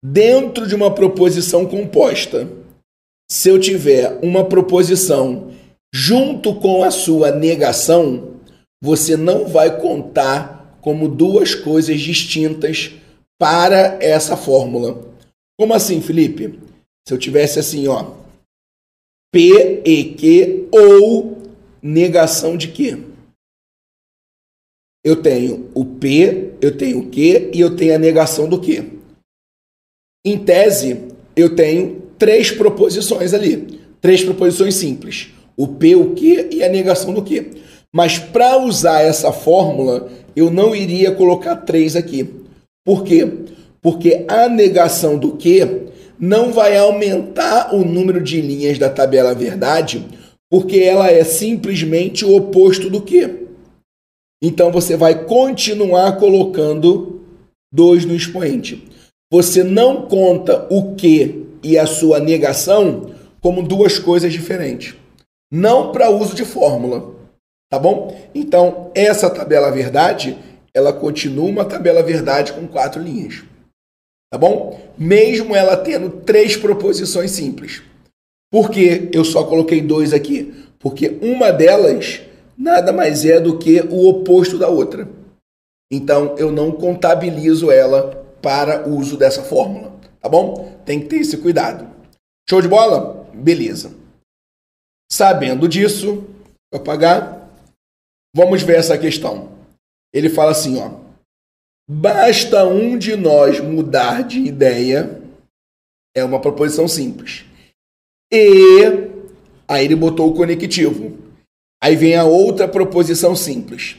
dentro 0.04 0.66
de 0.66 0.74
uma 0.74 0.94
proposição 0.94 1.66
composta, 1.66 2.48
se 3.30 3.48
eu 3.48 3.60
tiver 3.60 4.18
uma 4.22 4.44
proposição 4.44 5.52
junto 5.94 6.54
com 6.56 6.82
a 6.82 6.90
sua 6.90 7.30
negação, 7.30 8.39
você 8.82 9.16
não 9.16 9.46
vai 9.46 9.80
contar 9.80 10.78
como 10.80 11.08
duas 11.08 11.54
coisas 11.54 12.00
distintas 12.00 12.92
para 13.38 13.98
essa 14.02 14.36
fórmula. 14.36 15.14
Como 15.58 15.74
assim, 15.74 16.00
Felipe? 16.00 16.58
Se 17.06 17.12
eu 17.12 17.18
tivesse 17.18 17.58
assim, 17.58 17.86
ó, 17.88 18.14
P 19.32 19.82
e 19.84 20.14
Q 20.14 20.68
ou 20.72 21.42
negação 21.82 22.56
de 22.56 22.68
quê? 22.68 22.98
Eu 25.04 25.22
tenho 25.22 25.70
o 25.74 25.84
P, 25.84 26.52
eu 26.60 26.76
tenho 26.76 26.98
o 26.98 27.10
Q 27.10 27.50
e 27.54 27.60
eu 27.60 27.74
tenho 27.74 27.94
a 27.94 27.98
negação 27.98 28.48
do 28.48 28.60
quê? 28.60 28.84
Em 30.24 30.42
tese, 30.44 31.08
eu 31.34 31.56
tenho 31.56 32.02
três 32.18 32.50
proposições 32.50 33.32
ali, 33.32 33.80
três 34.00 34.22
proposições 34.22 34.74
simples: 34.74 35.30
o 35.56 35.68
P, 35.68 35.94
o 35.96 36.14
Q 36.14 36.48
e 36.52 36.62
a 36.62 36.68
negação 36.68 37.14
do 37.14 37.24
quê? 37.24 37.50
Mas 37.94 38.18
para 38.18 38.58
usar 38.58 39.02
essa 39.02 39.32
fórmula, 39.32 40.08
eu 40.36 40.50
não 40.50 40.74
iria 40.74 41.14
colocar 41.14 41.56
três 41.56 41.96
aqui. 41.96 42.28
Por 42.84 43.04
quê? 43.04 43.28
Porque 43.82 44.24
a 44.28 44.48
negação 44.48 45.18
do 45.18 45.36
que 45.36 45.90
não 46.18 46.52
vai 46.52 46.76
aumentar 46.76 47.74
o 47.74 47.84
número 47.84 48.22
de 48.22 48.40
linhas 48.40 48.78
da 48.78 48.90
tabela 48.90 49.34
verdade, 49.34 50.06
porque 50.50 50.78
ela 50.80 51.10
é 51.10 51.24
simplesmente 51.24 52.24
o 52.24 52.36
oposto 52.36 52.90
do 52.90 53.00
que. 53.00 53.46
Então 54.42 54.70
você 54.70 54.96
vai 54.96 55.24
continuar 55.24 56.18
colocando 56.18 57.20
dois 57.72 58.04
no 58.04 58.14
expoente. 58.14 58.88
Você 59.32 59.62
não 59.62 60.08
conta 60.08 60.66
o 60.70 60.94
que 60.94 61.46
e 61.62 61.78
a 61.78 61.86
sua 61.86 62.18
negação 62.18 63.14
como 63.40 63.62
duas 63.62 63.98
coisas 63.98 64.32
diferentes. 64.32 64.94
Não 65.52 65.92
para 65.92 66.10
uso 66.10 66.34
de 66.34 66.44
fórmula. 66.44 67.19
Tá 67.70 67.78
bom? 67.78 68.20
Então, 68.34 68.90
essa 68.94 69.30
tabela 69.30 69.70
verdade, 69.70 70.36
ela 70.74 70.92
continua 70.92 71.48
uma 71.48 71.64
tabela 71.64 72.02
verdade 72.02 72.52
com 72.52 72.66
quatro 72.66 73.00
linhas. 73.00 73.44
Tá 74.30 74.36
bom? 74.36 74.80
Mesmo 74.98 75.54
ela 75.54 75.76
tendo 75.76 76.10
três 76.10 76.56
proposições 76.56 77.30
simples. 77.30 77.82
Por 78.50 78.70
que 78.70 79.08
eu 79.12 79.24
só 79.24 79.44
coloquei 79.44 79.80
dois 79.80 80.12
aqui? 80.12 80.52
Porque 80.78 81.18
uma 81.22 81.52
delas 81.52 82.22
nada 82.58 82.92
mais 82.92 83.24
é 83.24 83.38
do 83.38 83.58
que 83.58 83.80
o 83.82 84.08
oposto 84.08 84.58
da 84.58 84.68
outra. 84.68 85.08
Então 85.92 86.36
eu 86.36 86.50
não 86.50 86.72
contabilizo 86.72 87.70
ela 87.70 88.24
para 88.42 88.88
uso 88.88 89.16
dessa 89.16 89.42
fórmula. 89.42 89.92
Tá 90.20 90.28
bom? 90.28 90.80
Tem 90.84 91.00
que 91.00 91.06
ter 91.06 91.16
esse 91.16 91.36
cuidado. 91.36 91.88
Show 92.48 92.60
de 92.60 92.68
bola? 92.68 93.28
Beleza. 93.32 93.92
Sabendo 95.10 95.68
disso, 95.68 96.24
vou 96.72 96.80
apagar. 96.80 97.39
Vamos 98.34 98.62
ver 98.62 98.78
essa 98.78 98.96
questão. 98.96 99.50
Ele 100.12 100.28
fala 100.28 100.52
assim, 100.52 100.78
ó. 100.78 101.00
Basta 101.88 102.64
um 102.64 102.96
de 102.96 103.16
nós 103.16 103.60
mudar 103.60 104.22
de 104.22 104.38
ideia. 104.38 105.20
É 106.14 106.22
uma 106.24 106.40
proposição 106.40 106.86
simples. 106.86 107.44
E 108.32 108.82
aí 109.68 109.84
ele 109.84 109.96
botou 109.96 110.30
o 110.30 110.34
conectivo. 110.34 111.18
Aí 111.82 111.96
vem 111.96 112.14
a 112.14 112.24
outra 112.24 112.68
proposição 112.68 113.34
simples. 113.34 113.96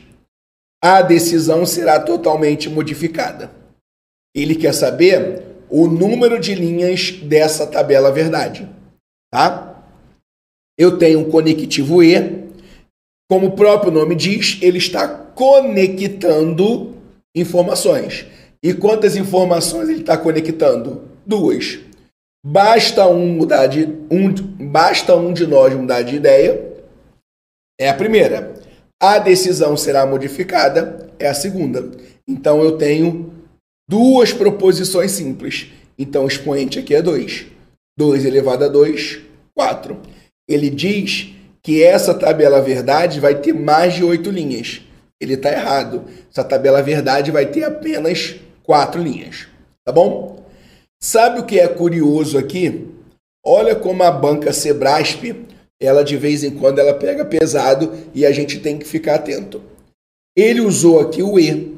A 0.84 1.02
decisão 1.02 1.66
será 1.66 2.00
totalmente 2.00 2.70
modificada. 2.70 3.52
Ele 4.34 4.56
quer 4.56 4.74
saber 4.74 5.44
o 5.70 5.88
número 5.88 6.40
de 6.40 6.56
linhas 6.56 7.12
dessa 7.12 7.68
tabela 7.68 8.12
verdade, 8.12 8.70
tá? 9.32 9.86
Eu 10.78 10.98
tenho 10.98 11.20
um 11.20 11.30
conectivo 11.30 12.02
e, 12.02 12.41
como 13.32 13.48
o 13.48 13.52
próprio 13.52 13.94
nome 13.94 14.14
diz, 14.14 14.58
ele 14.62 14.78
está 14.78 15.08
conectando 15.08 16.98
informações. 17.34 18.26
E 18.62 18.74
quantas 18.74 19.16
informações 19.16 19.88
ele 19.88 20.02
está 20.02 20.18
conectando? 20.18 21.04
Duas. 21.26 21.80
Basta 22.46 23.08
um 23.08 23.28
mudar 23.28 23.68
de 23.68 23.88
um, 24.12 24.34
basta 24.70 25.16
um 25.16 25.32
de 25.32 25.48
nós 25.48 25.74
mudar 25.74 26.02
de 26.02 26.18
ideia. 26.18 26.74
É 27.80 27.88
a 27.88 27.94
primeira. 27.94 28.54
A 29.02 29.18
decisão 29.18 29.78
será 29.78 30.06
modificada. 30.06 31.10
É 31.18 31.30
a 31.30 31.34
segunda. 31.34 31.90
Então 32.28 32.62
eu 32.62 32.78
tenho 32.78 33.32
duas 33.90 34.34
proposições 34.34 35.12
simples. 35.12 35.68
Então 35.98 36.26
o 36.26 36.28
expoente 36.28 36.80
aqui 36.80 36.94
é 36.94 37.02
2. 37.02 37.46
2 37.98 38.26
elevado 38.26 38.66
a 38.66 38.68
2, 38.68 39.22
4. 39.56 39.98
Ele 40.50 40.70
diz 40.70 41.34
que 41.64 41.84
essa 41.84 42.14
tabela 42.14 42.62
verdade 42.62 43.20
vai 43.20 43.36
ter 43.36 43.54
mais 43.54 43.94
de 43.94 44.04
oito 44.04 44.30
linhas. 44.30 44.82
Ele 45.20 45.36
está 45.36 45.52
errado. 45.52 46.06
Essa 46.32 46.44
tabela 46.44 46.82
verdade 46.82 47.32
vai 47.32 47.46
ter 47.46 47.64
apenas 47.64 48.36
quatro 48.64 49.02
linhas. 49.02 49.48
Tá 49.86 49.92
bom? 49.92 50.44
Sabe 51.00 51.40
o 51.40 51.46
que 51.46 51.60
é 51.60 51.68
curioso 51.68 52.38
aqui? 52.38 52.90
Olha 53.46 53.76
como 53.76 54.04
a 54.04 54.12
banca 54.12 54.54
Sebrasp, 54.54 55.36
ela 55.80 56.04
de 56.04 56.16
vez 56.16 56.44
em 56.44 56.52
quando 56.52 56.80
ela 56.80 56.94
pega 56.94 57.26
pesado 57.26 57.92
e 58.14 58.26
a 58.26 58.32
gente 58.32 58.60
tem 58.60 58.78
que 58.78 58.86
ficar 58.86 59.16
atento. 59.16 59.64
Ele 60.36 60.62
usou 60.62 61.00
aqui 61.00 61.24
o 61.24 61.40
E, 61.40 61.76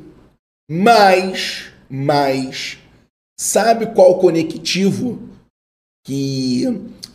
mas, 0.69 1.71
mas, 1.89 2.77
sabe 3.39 3.87
qual 3.87 4.19
conectivo 4.19 5.29
que, 6.05 6.65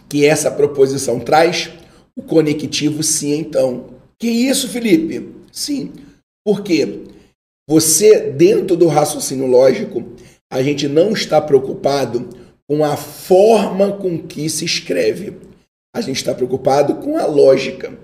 que 0.09 0.25
essa 0.25 0.51
proposição 0.51 1.21
traz? 1.21 1.71
O 2.19 2.23
conectivo 2.23 3.01
sim, 3.05 3.33
então. 3.39 3.91
Que 4.19 4.27
isso, 4.29 4.69
Felipe? 4.69 5.29
Sim. 5.53 5.93
Por 6.45 6.65
quê? 6.65 7.05
Você, 7.71 8.33
dentro 8.33 8.77
do 8.77 8.89
raciocínio 8.89 9.47
lógico, 9.47 10.03
a 10.51 10.61
gente 10.61 10.89
não 10.89 11.13
está 11.13 11.41
preocupado 11.41 12.29
com 12.69 12.85
a 12.85 12.97
forma 12.97 13.93
com 13.93 14.19
que 14.19 14.51
se 14.51 14.65
escreve. 14.65 15.35
A 15.95 16.01
gente 16.01 16.17
está 16.17 16.35
preocupado 16.35 16.97
com 16.97 17.17
a 17.17 17.25
lógica. 17.25 17.97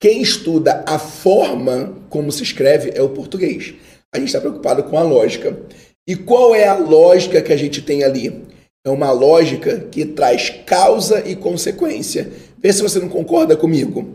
Quem 0.00 0.22
estuda 0.22 0.84
a 0.86 0.96
forma 0.96 1.92
como 2.08 2.30
se 2.30 2.44
escreve 2.44 2.92
é 2.94 3.02
o 3.02 3.08
português. 3.08 3.74
A 4.14 4.18
gente 4.20 4.28
está 4.28 4.40
preocupado 4.40 4.84
com 4.84 4.96
a 4.96 5.02
lógica. 5.02 5.58
E 6.06 6.14
qual 6.14 6.54
é 6.54 6.68
a 6.68 6.78
lógica 6.78 7.42
que 7.42 7.52
a 7.52 7.56
gente 7.56 7.82
tem 7.82 8.04
ali? 8.04 8.44
É 8.86 8.90
uma 8.90 9.10
lógica 9.10 9.80
que 9.90 10.04
traz 10.04 10.48
causa 10.64 11.22
e 11.28 11.34
consequência. 11.34 12.30
Vê 12.58 12.72
se 12.72 12.82
você 12.82 13.00
não 13.00 13.08
concorda 13.08 13.56
comigo. 13.56 14.14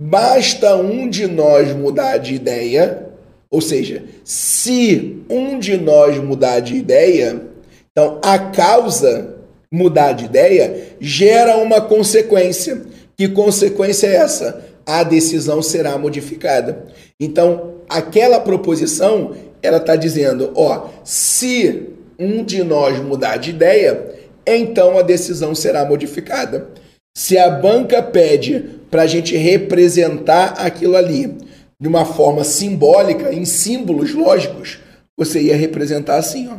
Basta 0.00 0.74
um 0.76 1.08
de 1.08 1.26
nós 1.26 1.74
mudar 1.76 2.16
de 2.16 2.34
ideia 2.34 3.06
ou 3.50 3.60
seja, 3.60 4.04
se 4.24 5.22
um 5.30 5.58
de 5.58 5.76
nós 5.76 6.18
mudar 6.18 6.60
de 6.60 6.76
ideia, 6.76 7.42
então 7.90 8.20
a 8.22 8.38
causa 8.38 9.36
mudar 9.72 10.12
de 10.12 10.24
ideia 10.24 10.88
gera 11.00 11.56
uma 11.58 11.80
consequência. 11.80 12.82
Que 13.16 13.28
consequência 13.28 14.08
é 14.08 14.16
essa? 14.16 14.64
A 14.84 15.02
decisão 15.02 15.62
será 15.62 15.96
modificada. 15.96 16.84
Então, 17.18 17.76
aquela 17.88 18.40
proposição, 18.40 19.34
ela 19.62 19.78
está 19.78 19.96
dizendo, 19.96 20.52
ó, 20.54 20.88
se 21.02 21.94
um 22.18 22.44
de 22.44 22.62
nós 22.62 22.98
mudar 22.98 23.36
de 23.36 23.50
ideia, 23.50 24.14
então 24.46 24.98
a 24.98 25.02
decisão 25.02 25.54
será 25.54 25.84
modificada. 25.84 26.68
Se 27.16 27.38
a 27.38 27.50
banca 27.50 28.02
pede 28.02 28.60
para 28.90 29.02
a 29.02 29.06
gente 29.06 29.36
representar 29.36 30.52
aquilo 30.58 30.96
ali 30.96 31.36
de 31.80 31.88
uma 31.88 32.04
forma 32.04 32.44
simbólica, 32.44 33.32
em 33.32 33.44
símbolos 33.44 34.14
lógicos, 34.14 34.78
você 35.18 35.42
ia 35.42 35.56
representar 35.56 36.16
assim, 36.16 36.48
ó. 36.48 36.56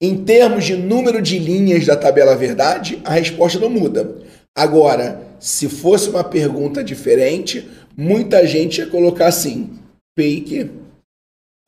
Em 0.00 0.24
termos 0.24 0.64
de 0.64 0.76
número 0.76 1.22
de 1.22 1.38
linhas 1.38 1.86
da 1.86 1.96
tabela 1.96 2.34
verdade, 2.34 3.00
a 3.04 3.12
resposta 3.12 3.58
não 3.58 3.70
muda. 3.70 4.16
Agora, 4.56 5.22
se 5.38 5.68
fosse 5.68 6.10
uma 6.10 6.24
pergunta 6.24 6.82
diferente, 6.82 7.68
muita 7.96 8.46
gente 8.46 8.78
ia 8.78 8.86
colocar 8.86 9.28
assim: 9.28 9.78
e 10.18 10.40
Q. 10.40 10.70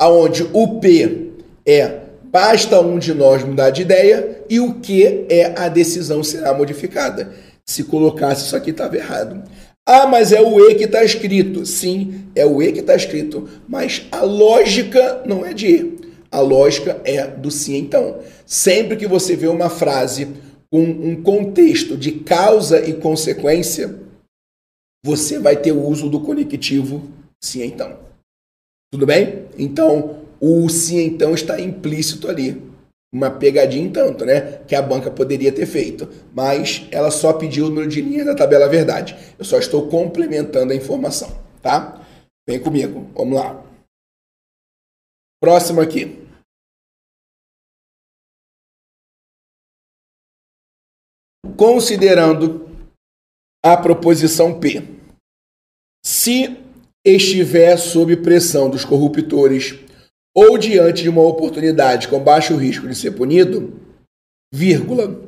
Aonde 0.01 0.43
o 0.53 0.81
P 0.81 1.24
é 1.67 2.01
basta 2.25 2.81
um 2.81 2.99
de 2.99 3.15
nós 3.15 3.45
mudar 3.45 3.71
de 3.71 3.83
ideia 3.83 4.43
e 4.51 4.59
o 4.59 4.75
Q 4.75 5.27
é 5.29 5.55
a 5.57 5.69
decisão 5.69 6.23
será 6.25 6.53
modificada. 6.53 7.33
Se 7.65 7.85
colocasse 7.85 8.47
isso 8.47 8.57
aqui, 8.57 8.71
estava 8.71 8.97
errado. 8.97 9.43
Ah, 9.87 10.07
mas 10.07 10.33
é 10.33 10.41
o 10.41 10.69
E 10.69 10.75
que 10.75 10.85
está 10.85 11.05
escrito. 11.05 11.65
Sim, 11.65 12.27
é 12.35 12.45
o 12.45 12.63
E 12.63 12.73
que 12.73 12.81
está 12.81 12.97
escrito. 12.97 13.49
Mas 13.69 14.07
a 14.11 14.23
lógica 14.23 15.23
não 15.27 15.45
é 15.45 15.53
de 15.53 15.67
E. 15.69 15.99
A 16.31 16.41
lógica 16.41 17.01
é 17.05 17.27
do 17.27 17.51
sim, 17.51 17.77
então. 17.77 18.19
Sempre 18.45 18.97
que 18.97 19.07
você 19.07 19.37
vê 19.37 19.47
uma 19.47 19.71
frase 19.71 20.29
com 20.73 20.83
um 20.83 21.23
contexto 21.23 21.97
de 21.97 22.11
causa 22.11 22.81
e 22.85 22.95
consequência, 22.95 23.95
você 25.05 25.39
vai 25.39 25.57
ter 25.57 25.71
o 25.71 25.87
uso 25.87 26.11
do 26.11 26.21
conectivo 26.21 27.09
sim, 27.41 27.63
então. 27.63 27.99
Tudo 28.93 29.07
bem? 29.07 29.45
Então, 29.57 30.24
o 30.47 30.69
sim, 30.69 31.01
então 31.01 31.33
está 31.33 31.59
implícito 31.59 32.29
ali. 32.29 32.61
uma 33.11 33.31
pegadinha 33.31 33.91
tanto, 33.93 34.25
né? 34.27 34.59
Que 34.67 34.75
a 34.75 34.83
banca 34.83 35.11
poderia 35.11 35.53
ter 35.53 35.67
feito. 35.67 36.07
Mas 36.35 36.87
ela 36.91 37.11
só 37.11 37.33
pediu 37.33 37.67
o 37.67 37.69
número 37.69 37.89
de 37.89 38.03
linha 38.03 38.25
da 38.25 38.35
tabela 38.35 38.69
verdade. 38.69 39.17
Eu 39.39 39.45
só 39.45 39.57
estou 39.57 39.89
complementando 39.89 40.73
a 40.73 40.77
informação, 40.77 41.31
tá? 41.63 42.05
Vem 42.47 42.61
comigo, 42.61 43.09
vamos 43.15 43.39
lá. 43.39 43.65
Próximo 45.41 45.81
aqui. 45.81 46.23
Considerando 51.57 52.69
a 53.65 53.77
proposição 53.77 54.59
P, 54.59 54.83
se 56.05 56.59
estiver 57.07 57.77
sob 57.79 58.17
pressão 58.17 58.69
dos 58.69 58.85
corruptores 58.85 59.85
ou 60.35 60.59
diante 60.59 61.03
de 61.03 61.09
uma 61.09 61.23
oportunidade 61.23 62.09
com 62.09 62.19
baixo 62.19 62.57
risco 62.57 62.89
de 62.89 62.95
ser 62.95 63.13
punido, 63.13 63.81
vírgula. 64.53 65.23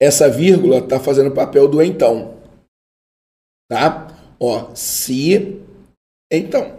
Essa 0.00 0.28
vírgula 0.28 0.78
está 0.78 0.98
fazendo 0.98 1.28
o 1.28 1.34
papel 1.34 1.68
do 1.68 1.82
então. 1.82 2.38
Tá? 3.70 4.34
Ó, 4.40 4.74
se 4.74 5.60
então 6.32 6.78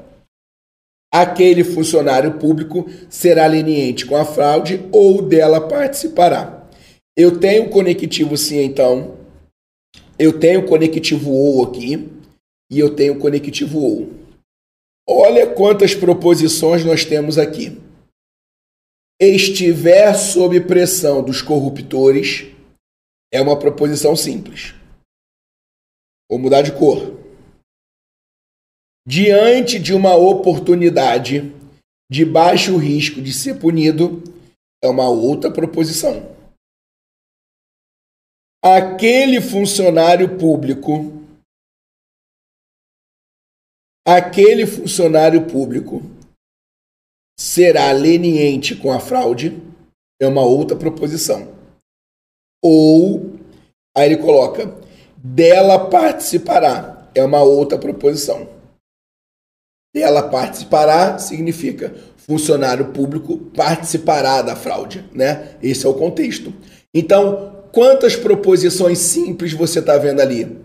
aquele 1.12 1.64
funcionário 1.64 2.38
público 2.38 2.86
será 3.10 3.48
leniente 3.48 4.06
com 4.06 4.16
a 4.16 4.26
fraude 4.26 4.88
ou 4.92 5.22
dela 5.22 5.68
participará. 5.68 6.68
Eu 7.18 7.40
tenho 7.40 7.70
conectivo 7.70 8.38
sim, 8.38 8.62
então. 8.64 9.18
Eu 10.18 10.40
tenho 10.40 10.66
conectivo 10.66 11.32
ou 11.32 11.64
aqui 11.64 12.10
e 12.72 12.80
eu 12.80 12.96
tenho 12.96 13.18
conectivo 13.18 13.80
ou. 13.80 14.19
Olha 15.12 15.52
quantas 15.52 15.96
proposições 15.96 16.86
nós 16.86 17.04
temos 17.04 17.40
aqui. 17.40 17.82
Estiver 19.20 20.14
sob 20.14 20.62
pressão 20.68 21.24
dos 21.24 21.42
corruptores 21.42 22.56
é 23.34 23.42
uma 23.42 23.58
proposição 23.58 24.16
simples. 24.16 24.76
Vou 26.30 26.38
mudar 26.38 26.62
de 26.62 26.72
cor. 26.72 27.18
Diante 29.08 29.80
de 29.80 29.96
uma 29.96 30.16
oportunidade 30.16 31.56
de 32.08 32.24
baixo 32.24 32.78
risco 32.78 33.20
de 33.20 33.34
ser 33.34 33.60
punido, 33.60 34.24
é 34.84 34.88
uma 34.88 35.10
outra 35.10 35.52
proposição. 35.52 36.36
Aquele 38.64 39.42
funcionário 39.42 40.38
público 40.38 41.19
aquele 44.16 44.66
funcionário 44.66 45.46
público 45.46 46.02
será 47.40 47.92
leniente 47.92 48.76
com 48.76 48.92
a 48.92 49.00
fraude, 49.00 49.62
é 50.20 50.28
uma 50.28 50.42
outra 50.42 50.76
proposição. 50.76 51.54
Ou, 52.64 53.36
aí 53.96 54.08
ele 54.08 54.18
coloca, 54.18 54.76
dela 55.16 55.90
participará, 55.90 57.10
é 57.14 57.24
uma 57.24 57.42
outra 57.42 57.78
proposição. 57.78 58.50
Dela 59.96 60.30
participará 60.30 61.18
significa 61.18 61.94
funcionário 62.18 62.92
público 62.92 63.38
participará 63.38 64.42
da 64.42 64.56
fraude, 64.56 65.04
né? 65.14 65.56
Esse 65.62 65.86
é 65.86 65.90
o 65.90 65.94
contexto. 65.94 66.54
Então, 66.94 67.66
quantas 67.72 68.16
proposições 68.16 69.00
simples 69.00 69.54
você 69.54 69.80
está 69.80 69.98
vendo 69.98 70.20
ali? 70.20 70.60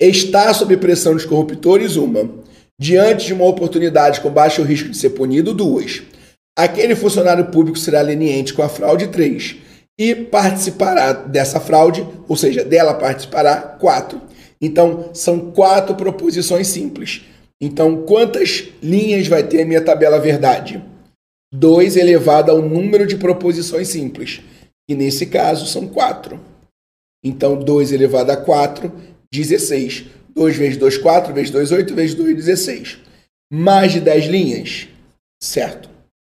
Está 0.00 0.52
sob 0.54 0.76
pressão 0.76 1.14
dos 1.14 1.26
corruptores, 1.26 1.96
uma. 1.96 2.44
Diante 2.80 3.26
de 3.26 3.32
uma 3.32 3.46
oportunidade 3.46 4.20
com 4.20 4.30
baixo 4.30 4.62
risco 4.62 4.88
de 4.88 4.96
ser 4.96 5.10
punido, 5.10 5.54
duas. 5.54 6.02
Aquele 6.56 6.94
funcionário 6.94 7.46
público 7.46 7.78
será 7.78 8.00
leniente 8.00 8.52
com 8.52 8.62
a 8.62 8.68
fraude, 8.68 9.08
três. 9.08 9.56
E 9.98 10.14
participará 10.14 11.12
dessa 11.12 11.60
fraude, 11.60 12.06
ou 12.28 12.36
seja, 12.36 12.64
dela 12.64 12.94
participará, 12.94 13.56
quatro. 13.56 14.20
Então, 14.60 15.10
são 15.12 15.52
quatro 15.52 15.94
proposições 15.94 16.66
simples. 16.66 17.22
Então, 17.60 18.02
quantas 18.04 18.64
linhas 18.82 19.28
vai 19.28 19.42
ter 19.42 19.62
a 19.62 19.66
minha 19.66 19.80
tabela 19.80 20.18
verdade? 20.18 20.82
2 21.52 21.96
elevado 21.96 22.50
ao 22.50 22.60
número 22.60 23.06
de 23.06 23.16
proposições 23.16 23.88
simples, 23.88 24.40
que 24.88 24.96
nesse 24.96 25.26
caso 25.26 25.66
são 25.66 25.86
4. 25.86 26.40
Então, 27.24 27.56
2 27.56 27.92
elevado 27.92 28.32
a 28.32 28.36
4, 28.36 28.92
16. 29.32 30.06
2 30.34 30.56
vezes 30.56 30.76
2, 30.76 30.98
4, 30.98 31.32
vezes 31.32 31.50
2, 31.50 31.72
8, 31.72 31.94
vezes 31.94 32.14
2, 32.14 32.34
16. 32.34 32.98
Mais 33.52 33.92
de 33.92 34.00
10 34.00 34.24
linhas? 34.26 34.88
Certo. 35.42 35.88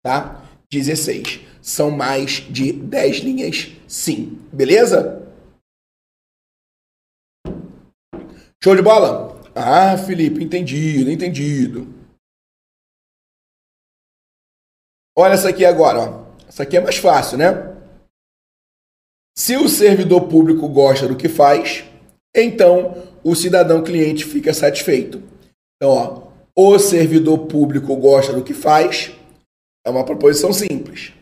Tá? 0.04 0.46
16. 0.72 1.42
São 1.62 1.90
mais 1.90 2.46
de 2.50 2.72
10 2.72 3.18
linhas, 3.18 3.72
sim. 3.88 4.40
Beleza? 4.54 5.28
Show 8.64 8.76
de 8.76 8.82
bola? 8.82 9.42
Ah, 9.56 9.98
Felipe, 9.98 10.44
entendido, 10.44 11.12
entendido. 11.12 11.88
Olha 15.18 15.34
essa 15.34 15.50
aqui 15.50 15.66
agora, 15.66 16.00
ó. 16.00 16.28
Essa 16.48 16.64
aqui 16.64 16.78
é 16.78 16.82
mais 16.82 16.98
fácil, 16.98 17.38
né? 17.38 17.48
Se 19.36 19.56
o 19.56 19.68
servidor 19.68 20.28
público 20.28 20.68
gosta 20.68 21.08
do 21.08 21.18
que 21.18 21.28
faz, 21.28 21.84
então 22.36 23.04
o 23.24 23.36
cidadão 23.36 23.84
cliente 23.84 24.26
fica 24.26 24.54
satisfeito. 24.54 25.22
Então, 25.76 25.92
ó, 25.92 26.28
o 26.56 26.80
servidor 26.80 27.46
público 27.46 27.96
gosta 27.96 28.34
do 28.34 28.44
que 28.44 28.54
faz, 28.54 29.12
é 29.86 29.90
uma 29.90 30.04
proposição 30.04 30.52
simples. 30.52 31.13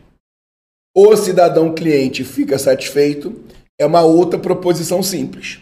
O 0.96 1.15
cidadão 1.18 1.74
cliente 1.74 2.24
fica 2.24 2.58
satisfeito, 2.58 3.44
é 3.78 3.86
uma 3.86 4.02
outra 4.02 4.39
proposição 4.39 5.04
simples. 5.04 5.60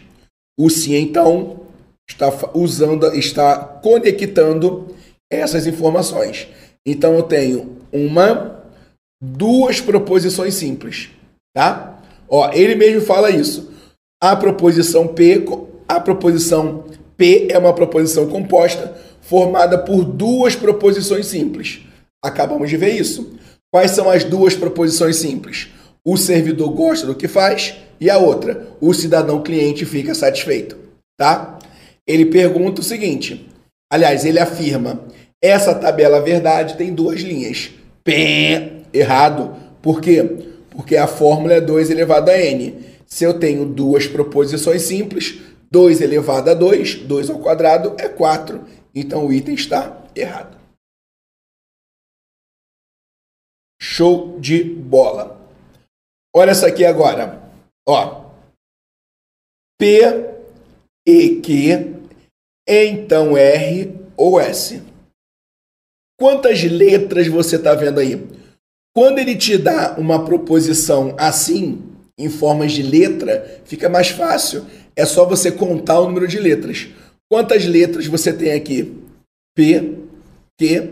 O 0.56 0.70
sim, 0.70 0.94
então, 0.94 1.66
está 2.08 2.30
usando, 2.54 3.12
está 3.14 3.56
conectando 3.56 4.94
essas 5.28 5.66
informações. 5.66 6.46
Então, 6.86 7.14
eu 7.14 7.24
tenho 7.24 7.78
uma, 7.90 8.62
duas 9.20 9.80
proposições 9.80 10.54
simples, 10.54 11.10
tá? 11.52 12.00
Ó, 12.28 12.52
ele 12.52 12.76
mesmo 12.76 13.00
fala 13.00 13.30
isso. 13.30 13.73
A 14.24 14.34
proposição 14.34 15.06
P 15.06 15.44
a 15.86 16.00
proposição 16.00 16.84
P 17.14 17.48
é 17.50 17.58
uma 17.58 17.74
proposição 17.74 18.26
composta 18.26 18.96
formada 19.20 19.76
por 19.76 20.02
duas 20.02 20.56
proposições 20.56 21.26
simples. 21.26 21.82
Acabamos 22.24 22.70
de 22.70 22.78
ver 22.78 22.98
isso. 22.98 23.34
Quais 23.70 23.90
são 23.90 24.08
as 24.08 24.24
duas 24.24 24.54
proposições 24.54 25.16
simples? 25.16 25.68
O 26.02 26.16
servidor 26.16 26.70
gosta 26.70 27.06
do 27.06 27.14
que 27.14 27.28
faz 27.28 27.74
e 28.00 28.08
a 28.08 28.16
outra, 28.16 28.66
o 28.80 28.94
cidadão 28.94 29.42
cliente 29.42 29.84
fica 29.84 30.14
satisfeito, 30.14 30.78
tá? 31.18 31.58
Ele 32.06 32.24
pergunta 32.24 32.80
o 32.80 32.84
seguinte, 32.84 33.46
aliás, 33.92 34.24
ele 34.24 34.38
afirma: 34.38 35.04
essa 35.42 35.74
tabela 35.74 36.22
verdade 36.22 36.78
tem 36.78 36.94
duas 36.94 37.20
linhas. 37.20 37.72
P 38.02 38.84
errado. 38.90 39.54
Por 39.82 40.00
quê? 40.00 40.26
Porque 40.70 40.96
a 40.96 41.06
fórmula 41.06 41.52
é 41.52 41.60
2 41.60 41.90
elevado 41.90 42.30
a 42.30 42.38
n. 42.38 42.93
Se 43.06 43.24
eu 43.24 43.38
tenho 43.38 43.66
duas 43.66 44.06
proposições 44.06 44.82
simples, 44.82 45.40
2 45.70 46.00
elevado 46.00 46.50
a 46.50 46.54
2, 46.54 47.00
2 47.06 47.30
ao 47.30 47.40
quadrado 47.40 47.96
é 47.98 48.08
4. 48.08 48.64
Então 48.94 49.26
o 49.26 49.32
item 49.32 49.54
está 49.54 50.04
errado. 50.14 50.58
Show 53.80 54.38
de 54.40 54.62
bola. 54.62 55.40
Olha 56.34 56.50
essa 56.50 56.66
aqui 56.66 56.84
agora. 56.84 57.42
Ó. 57.86 58.30
P, 59.78 60.00
E, 61.06 61.40
Q, 61.40 62.08
então 62.66 63.36
R 63.36 63.94
ou 64.16 64.40
S. 64.40 64.82
Quantas 66.18 66.62
letras 66.62 67.26
você 67.28 67.56
está 67.56 67.74
vendo 67.74 68.00
aí? 68.00 68.14
Quando 68.94 69.18
ele 69.18 69.36
te 69.36 69.58
dá 69.58 69.98
uma 69.98 70.24
proposição 70.24 71.14
assim, 71.18 71.93
em 72.18 72.28
formas 72.28 72.72
de 72.72 72.82
letra, 72.82 73.60
fica 73.64 73.88
mais 73.88 74.08
fácil 74.08 74.64
é 74.96 75.04
só 75.04 75.24
você 75.24 75.50
contar 75.50 76.00
o 76.00 76.06
número 76.06 76.28
de 76.28 76.38
letras. 76.38 76.88
Quantas 77.30 77.64
letras 77.64 78.06
você 78.06 78.32
tem 78.32 78.52
aqui? 78.52 78.96
P, 79.56 79.94
Q, 80.58 80.88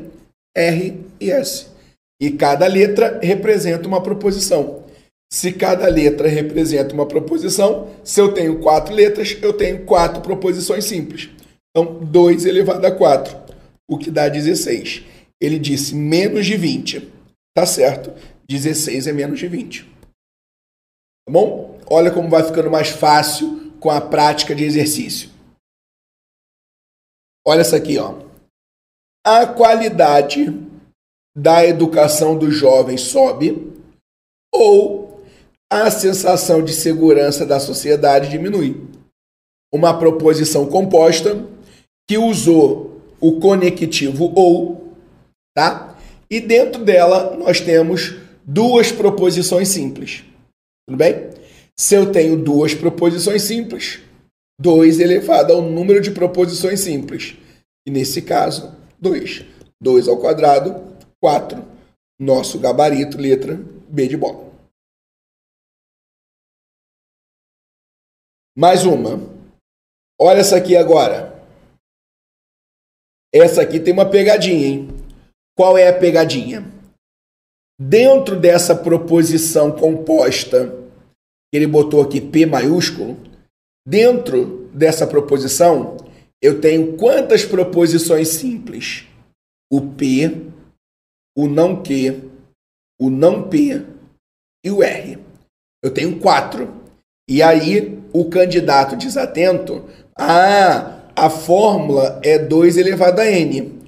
R 0.57 1.01
e 1.21 1.31
S. 1.31 1.67
E 2.21 2.31
cada 2.31 2.67
letra 2.67 3.21
representa 3.23 3.87
uma 3.87 4.03
proposição. 4.03 4.83
Se 5.33 5.53
cada 5.53 5.89
letra 5.89 6.29
representa 6.29 6.95
uma 6.95 7.07
proposição, 7.07 7.89
se 8.05 8.21
eu 8.21 8.33
tenho 8.33 8.59
quatro 8.61 8.95
letras, 8.95 9.37
eu 9.41 9.53
tenho 9.53 9.85
quatro 9.85 10.21
proposições 10.21 10.85
simples. 10.85 11.31
Então, 11.71 12.01
2 12.03 12.45
elevado 12.45 12.87
a 12.87 12.91
4, 12.91 13.35
o 13.89 13.97
que 13.97 14.11
dá 14.11 14.29
16. 14.29 15.05
Ele 15.41 15.59
disse 15.59 15.95
menos 15.95 16.45
de 16.45 16.57
20. 16.57 17.09
Tá 17.57 17.65
certo. 17.65 18.13
16 18.49 19.07
é 19.07 19.13
menos 19.13 19.39
de 19.39 19.49
20. 19.49 19.91
Tá 21.27 21.33
bom? 21.33 21.79
Olha 21.87 22.11
como 22.11 22.29
vai 22.29 22.43
ficando 22.43 22.71
mais 22.71 22.89
fácil 22.89 23.73
com 23.79 23.91
a 23.91 24.01
prática 24.01 24.55
de 24.55 24.65
exercício. 24.65 25.31
Olha 27.47 27.61
essa 27.61 27.77
aqui, 27.77 27.99
ó. 27.99 28.23
A 29.25 29.47
qualidade 29.47 30.47
da 31.37 31.65
educação 31.65 32.37
dos 32.37 32.55
jovens 32.55 33.03
sobe 33.03 33.73
ou 34.53 35.23
a 35.71 35.91
sensação 35.91 36.63
de 36.63 36.73
segurança 36.73 37.47
da 37.47 37.59
sociedade 37.59 38.29
diminui. 38.29 38.87
Uma 39.73 39.99
proposição 39.99 40.69
composta 40.69 41.47
que 42.09 42.19
usou 42.19 43.01
o 43.21 43.41
conectivo 43.41 44.33
ou, 44.37 44.93
tá? 45.57 45.97
E 46.31 46.41
dentro 46.41 46.85
dela 46.85 47.37
nós 47.37 47.61
temos 47.61 48.17
duas 48.45 48.93
proposições 48.93 49.69
simples. 49.69 50.25
Tudo 50.92 50.98
bem? 50.98 51.31
Se 51.74 51.94
eu 51.94 52.12
tenho 52.12 52.37
duas 52.37 52.74
proposições 52.74 53.44
simples, 53.44 54.02
2 54.61 55.00
elevado 55.00 55.55
ao 55.55 55.62
número 55.62 56.02
de 56.02 56.11
proposições 56.11 56.81
simples. 56.81 57.35
E 57.87 57.90
nesse 57.90 58.20
caso, 58.20 58.76
2. 59.00 59.42
2 59.81 60.07
ao 60.07 60.20
quadrado, 60.20 60.94
4. 61.18 61.64
Nosso 62.20 62.59
gabarito, 62.59 63.16
letra 63.16 63.55
B 63.88 64.07
de 64.07 64.18
bola. 64.18 64.52
Mais 68.55 68.85
uma. 68.85 69.18
Olha 70.20 70.40
essa 70.40 70.59
aqui 70.59 70.76
agora. 70.76 71.42
Essa 73.33 73.62
aqui 73.62 73.81
tem 73.81 73.94
uma 73.94 74.11
pegadinha, 74.11 74.66
hein? 74.66 74.88
Qual 75.57 75.78
é 75.78 75.88
a 75.88 75.98
pegadinha? 75.98 76.70
Dentro 77.81 78.38
dessa 78.38 78.76
proposição 78.76 79.72
composta, 79.72 80.82
ele 81.53 81.67
botou 81.67 82.01
aqui 82.01 82.21
P 82.21 82.47
maiúsculo, 82.47 83.17
dentro 83.87 84.71
dessa 84.73 85.07
proposição, 85.07 85.97
eu 86.41 86.61
tenho 86.61 86.97
quantas 86.97 87.45
proposições 87.45 88.29
simples? 88.29 89.07
O 89.71 89.81
P, 89.81 90.43
o 91.37 91.47
não 91.47 91.83
que, 91.83 92.23
o 93.01 93.11
não 93.11 93.49
P 93.49 93.85
e 94.65 94.71
o 94.71 94.83
R. 94.83 95.19
Eu 95.83 95.93
tenho 95.93 96.19
quatro. 96.19 96.83
E 97.29 97.43
aí 97.43 98.01
o 98.12 98.29
candidato 98.29 98.97
desatento, 98.97 99.88
ah, 100.17 101.01
a 101.15 101.31
fórmula 101.31 102.21
é 102.23 102.38
2 102.38 102.77
elevado 102.77 103.21
a 103.21 103.27
n. 103.27 103.81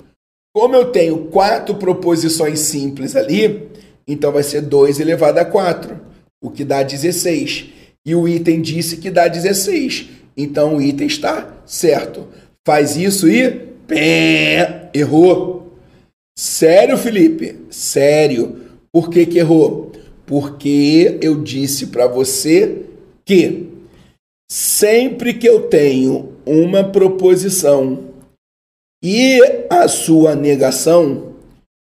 Como 0.54 0.74
eu 0.74 0.92
tenho 0.92 1.26
quatro 1.26 1.74
proposições 1.76 2.60
simples 2.60 3.16
ali, 3.16 3.68
então 4.06 4.32
vai 4.32 4.42
ser 4.42 4.62
2 4.62 5.00
elevado 5.00 5.38
a 5.38 5.44
4, 5.44 6.00
o 6.44 6.50
que 6.50 6.62
dá 6.62 6.82
16. 6.82 7.70
E 8.04 8.14
o 8.14 8.28
item 8.28 8.60
disse 8.60 8.98
que 8.98 9.10
dá 9.10 9.26
16. 9.26 10.10
Então 10.36 10.76
o 10.76 10.82
item 10.82 11.06
está 11.06 11.62
certo. 11.64 12.28
Faz 12.66 12.98
isso 12.98 13.26
e 13.26 13.50
pé, 13.86 14.90
errou. 14.92 15.72
Sério, 16.38 16.98
Felipe? 16.98 17.60
Sério. 17.70 18.60
Por 18.92 19.08
que, 19.08 19.24
que 19.24 19.38
errou? 19.38 19.90
Porque 20.26 21.18
eu 21.22 21.42
disse 21.42 21.86
para 21.86 22.06
você 22.06 22.82
que 23.24 23.70
sempre 24.50 25.32
que 25.32 25.48
eu 25.48 25.62
tenho 25.68 26.34
uma 26.44 26.84
proposição 26.84 28.10
e 29.02 29.40
a 29.70 29.88
sua 29.88 30.34
negação, 30.34 31.34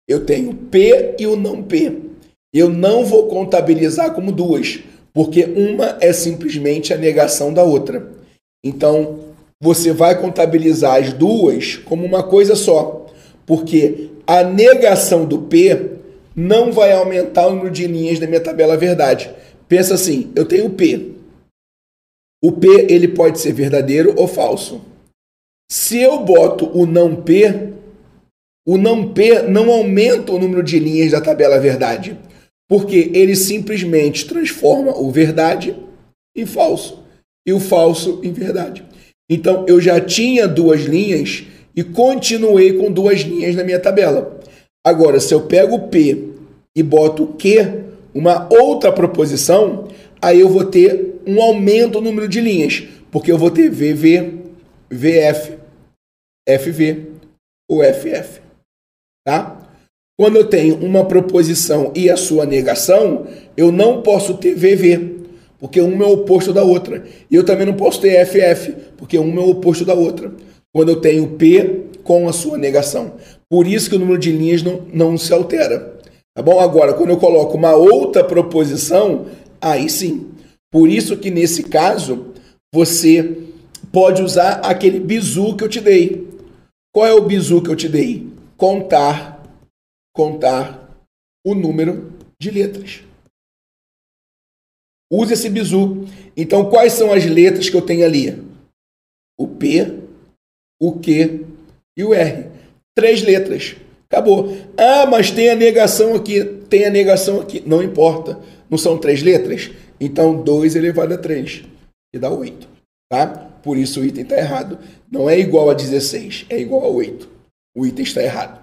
eu 0.08 0.26
tenho 0.26 0.54
P 0.54 1.16
e 1.18 1.26
o 1.26 1.36
não 1.36 1.64
P. 1.64 2.13
Eu 2.54 2.70
não 2.70 3.04
vou 3.04 3.28
contabilizar 3.28 4.14
como 4.14 4.32
duas, 4.32 4.80
porque 5.12 5.44
uma 5.46 5.98
é 6.00 6.14
simplesmente 6.14 6.94
a 6.94 6.98
negação 6.98 7.54
da 7.54 7.64
outra. 7.64 8.12
Então, 8.64 9.20
você 9.62 9.92
vai 9.92 10.20
contabilizar 10.20 11.02
as 11.02 11.14
duas 11.14 11.78
como 11.78 12.06
uma 12.06 12.22
coisa 12.22 12.56
só, 12.56 13.08
porque 13.46 14.10
a 14.28 14.44
negação 14.44 15.26
do 15.26 15.40
P 15.44 15.92
não 16.36 16.72
vai 16.72 16.92
aumentar 16.92 17.48
o 17.48 17.52
número 17.52 17.72
de 17.72 17.88
linhas 17.88 18.20
da 18.20 18.28
minha 18.28 18.40
tabela 18.40 18.78
verdade. 18.78 19.34
Pensa 19.68 19.94
assim, 19.94 20.32
eu 20.36 20.46
tenho 20.46 20.70
P. 20.70 21.14
O 22.44 22.52
P 22.52 22.88
ele 22.90 23.08
pode 23.08 23.40
ser 23.40 23.54
verdadeiro 23.54 24.14
ou 24.18 24.28
falso. 24.28 24.82
Se 25.72 26.00
eu 26.00 26.20
boto 26.20 26.70
o 26.78 26.86
não 26.86 27.16
P, 27.16 27.74
o 28.68 28.78
não 28.78 29.14
P 29.14 29.44
não 29.44 29.72
aumenta 29.72 30.32
o 30.32 30.40
número 30.40 30.62
de 30.62 30.78
linhas 30.78 31.12
da 31.12 31.22
tabela 31.22 31.60
verdade, 31.60 32.18
porque 32.74 33.12
ele 33.14 33.36
simplesmente 33.36 34.26
transforma 34.26 34.98
o 34.98 35.12
verdade 35.12 35.76
em 36.36 36.44
falso 36.44 37.04
e 37.48 37.54
o 37.54 37.60
falso 37.60 38.20
em 38.24 38.34
verdade. 38.34 38.84
Então 39.30 39.64
eu 39.68 39.80
já 39.80 40.02
tinha 40.02 40.48
duas 40.48 40.82
linhas 40.82 41.44
e 41.76 41.84
continuei 41.84 42.74
com 42.74 42.92
duas 42.92 43.20
linhas 43.20 43.56
na 43.56 43.64
minha 43.64 43.80
tabela. 43.80 44.40
Agora, 44.84 45.20
se 45.20 45.36
eu 45.36 45.46
pego 45.46 45.76
o 45.76 45.88
P 45.88 46.30
e 46.76 46.82
boto 46.82 47.26
o 47.26 47.34
Q, 47.36 47.84
uma 48.12 48.52
outra 48.52 48.92
proposição, 48.92 49.88
aí 50.20 50.40
eu 50.40 50.50
vou 50.50 50.66
ter 50.66 51.22
um 51.28 51.40
aumento 51.44 52.02
no 52.02 52.10
número 52.10 52.28
de 52.28 52.42
linhas, 52.42 52.86
porque 53.12 53.32
eu 53.32 53.38
vou 53.38 53.52
ter 53.52 53.70
VV, 53.70 54.34
VF, 54.90 55.60
FV 56.50 57.06
ou 57.70 57.84
FF. 57.84 58.42
Tá? 59.24 59.63
Quando 60.18 60.36
eu 60.36 60.46
tenho 60.46 60.76
uma 60.76 61.06
proposição 61.06 61.92
e 61.96 62.10
a 62.10 62.16
sua 62.16 62.46
negação, 62.46 63.26
eu 63.58 63.72
não 63.72 64.02
posso 64.04 64.36
ter 64.36 64.54
VV, 64.54 65.16
porque 65.60 65.82
uma 65.82 66.06
é 66.06 66.08
oposto 66.08 66.54
da 66.54 66.64
outra. 66.64 67.04
E 67.32 67.36
eu 67.36 67.44
também 67.44 67.66
não 67.66 67.74
posso 67.74 68.00
ter 68.00 68.24
FF, 68.26 68.76
porque 68.96 69.18
uma 69.18 69.42
é 69.42 69.46
oposto 69.46 69.84
da 69.84 69.94
outra. 69.94 70.32
Quando 70.72 70.90
eu 70.90 71.02
tenho 71.02 71.30
P 71.30 71.86
com 72.04 72.28
a 72.28 72.34
sua 72.34 72.58
negação. 72.58 73.14
Por 73.50 73.66
isso 73.66 73.90
que 73.90 73.96
o 73.96 74.00
número 74.00 74.20
de 74.20 74.32
linhas 74.32 74.62
não, 74.62 74.82
não 74.94 75.18
se 75.18 75.34
altera. 75.34 75.94
Tá 76.36 76.44
bom? 76.44 76.60
Agora, 76.60 76.94
quando 76.94 77.12
eu 77.12 77.18
coloco 77.18 77.58
uma 77.58 77.74
outra 77.76 78.24
proposição, 78.24 79.26
aí 79.62 79.90
sim. 79.90 80.28
Por 80.72 80.90
isso 80.90 81.18
que 81.18 81.32
nesse 81.32 81.64
caso, 81.64 82.34
você 82.74 83.38
pode 83.92 84.22
usar 84.22 84.54
aquele 84.64 85.00
bizu 85.00 85.56
que 85.56 85.64
eu 85.64 85.70
te 85.70 85.80
dei. 85.80 86.28
Qual 86.92 87.06
é 87.06 87.14
o 87.14 87.22
bizu 87.22 87.62
que 87.62 87.70
eu 87.70 87.76
te 87.76 87.88
dei? 87.88 88.28
Contar, 88.58 89.33
contar 90.14 90.90
o 91.46 91.56
número 91.56 92.14
de 92.40 92.52
letras. 92.52 93.04
Use 95.12 95.34
esse 95.34 95.50
bizu. 95.50 96.06
Então, 96.36 96.70
quais 96.70 96.94
são 96.94 97.12
as 97.12 97.26
letras 97.26 97.70
que 97.70 97.76
eu 97.76 97.82
tenho 97.82 98.06
ali? 98.06 98.42
O 99.38 99.48
P, 99.48 100.00
o 100.82 101.00
Q 101.00 101.46
e 101.98 102.04
o 102.04 102.14
R. 102.14 102.50
Três 102.96 103.22
letras. 103.22 103.76
Acabou. 104.10 104.56
Ah, 104.78 105.06
mas 105.06 105.32
tem 105.32 105.50
a 105.50 105.56
negação 105.56 106.16
aqui. 106.16 106.44
Tem 106.70 106.86
a 106.86 106.90
negação 106.90 107.42
aqui. 107.42 107.62
Não 107.66 107.84
importa. 107.84 108.40
Não 108.70 108.78
são 108.78 108.98
três 108.98 109.22
letras? 109.22 109.72
Então, 110.00 110.44
2 110.44 110.76
elevado 110.76 111.14
a 111.14 111.18
3, 111.18 111.64
que 112.12 112.20
dá 112.20 112.30
8. 112.30 112.68
Tá? 113.10 113.28
Por 113.28 113.78
isso 113.78 114.02
o 114.02 114.06
item 114.06 114.24
está 114.24 114.38
errado. 114.38 114.80
Não 115.10 115.30
é 115.30 115.40
igual 115.40 115.70
a 115.70 115.74
16, 115.74 116.48
é 116.50 116.60
igual 116.60 116.84
a 116.84 116.90
8. 116.90 117.30
O 117.76 117.86
item 117.86 118.04
está 118.04 118.22
errado. 118.22 118.60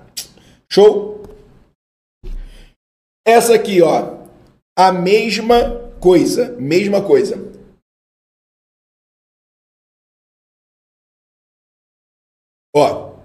Show? 0.70 1.22
Essa 3.26 3.54
aqui, 3.54 3.82
ó, 3.82 4.26
a 4.76 4.92
mesma 4.92 5.90
coisa, 6.00 6.56
mesma 6.58 7.04
coisa. 7.06 7.36
Ó, 12.74 13.18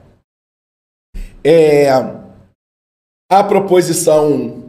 é, 1.43 1.89
a 3.29 3.43
proposição 3.43 4.65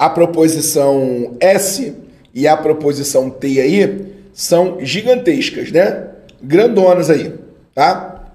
a 0.00 0.08
proposição 0.08 1.36
S 1.38 1.94
e 2.32 2.48
a 2.48 2.56
proposição 2.56 3.28
T 3.30 3.60
aí 3.60 4.30
são 4.32 4.82
gigantescas, 4.82 5.70
né? 5.70 6.16
Grandonas 6.42 7.10
aí, 7.10 7.38
tá? 7.74 8.32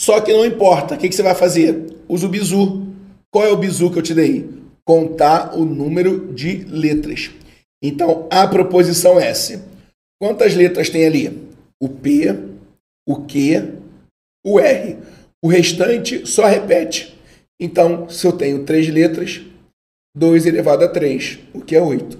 Só 0.00 0.20
que 0.20 0.32
não 0.32 0.44
importa. 0.44 0.96
O 0.96 0.98
que, 0.98 1.08
que 1.08 1.14
você 1.14 1.22
vai 1.22 1.36
fazer? 1.36 2.02
Usa 2.08 2.26
o 2.26 2.28
bizu. 2.28 2.83
Qual 3.34 3.44
é 3.44 3.50
o 3.50 3.56
bizu 3.56 3.90
que 3.90 3.98
eu 3.98 4.02
te 4.02 4.14
dei? 4.14 4.48
Contar 4.86 5.58
o 5.58 5.64
número 5.64 6.32
de 6.32 6.58
letras. 6.66 7.32
Então, 7.82 8.28
a 8.30 8.46
proposição 8.46 9.18
S. 9.18 9.60
Quantas 10.22 10.54
letras 10.54 10.88
tem 10.88 11.04
ali? 11.04 11.50
O 11.82 11.88
P, 11.88 12.32
o 13.04 13.24
Q, 13.24 13.72
o 14.46 14.60
R. 14.60 14.98
O 15.44 15.48
restante 15.48 16.24
só 16.28 16.46
repete. 16.46 17.18
Então, 17.58 18.08
se 18.08 18.24
eu 18.24 18.30
tenho 18.30 18.64
três 18.64 18.88
letras, 18.88 19.42
2 20.16 20.46
elevado 20.46 20.84
a 20.84 20.88
3, 20.88 21.40
o 21.52 21.60
que 21.60 21.74
é 21.74 21.82
8. 21.82 22.16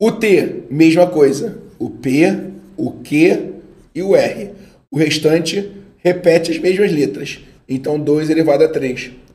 O 0.00 0.12
T, 0.12 0.66
mesma 0.70 1.10
coisa. 1.10 1.60
O 1.80 1.90
P, 1.90 2.28
o 2.76 2.92
Q 3.02 3.54
e 3.92 4.02
o 4.04 4.14
R. 4.14 4.54
O 4.88 4.96
restante 4.96 5.82
repete 5.96 6.52
as 6.52 6.58
mesmas 6.58 6.92
letras. 6.92 7.40
Então, 7.68 7.98
2 7.98 8.30
elevado 8.30 8.62
a 8.62 8.68
3. 8.68 9.26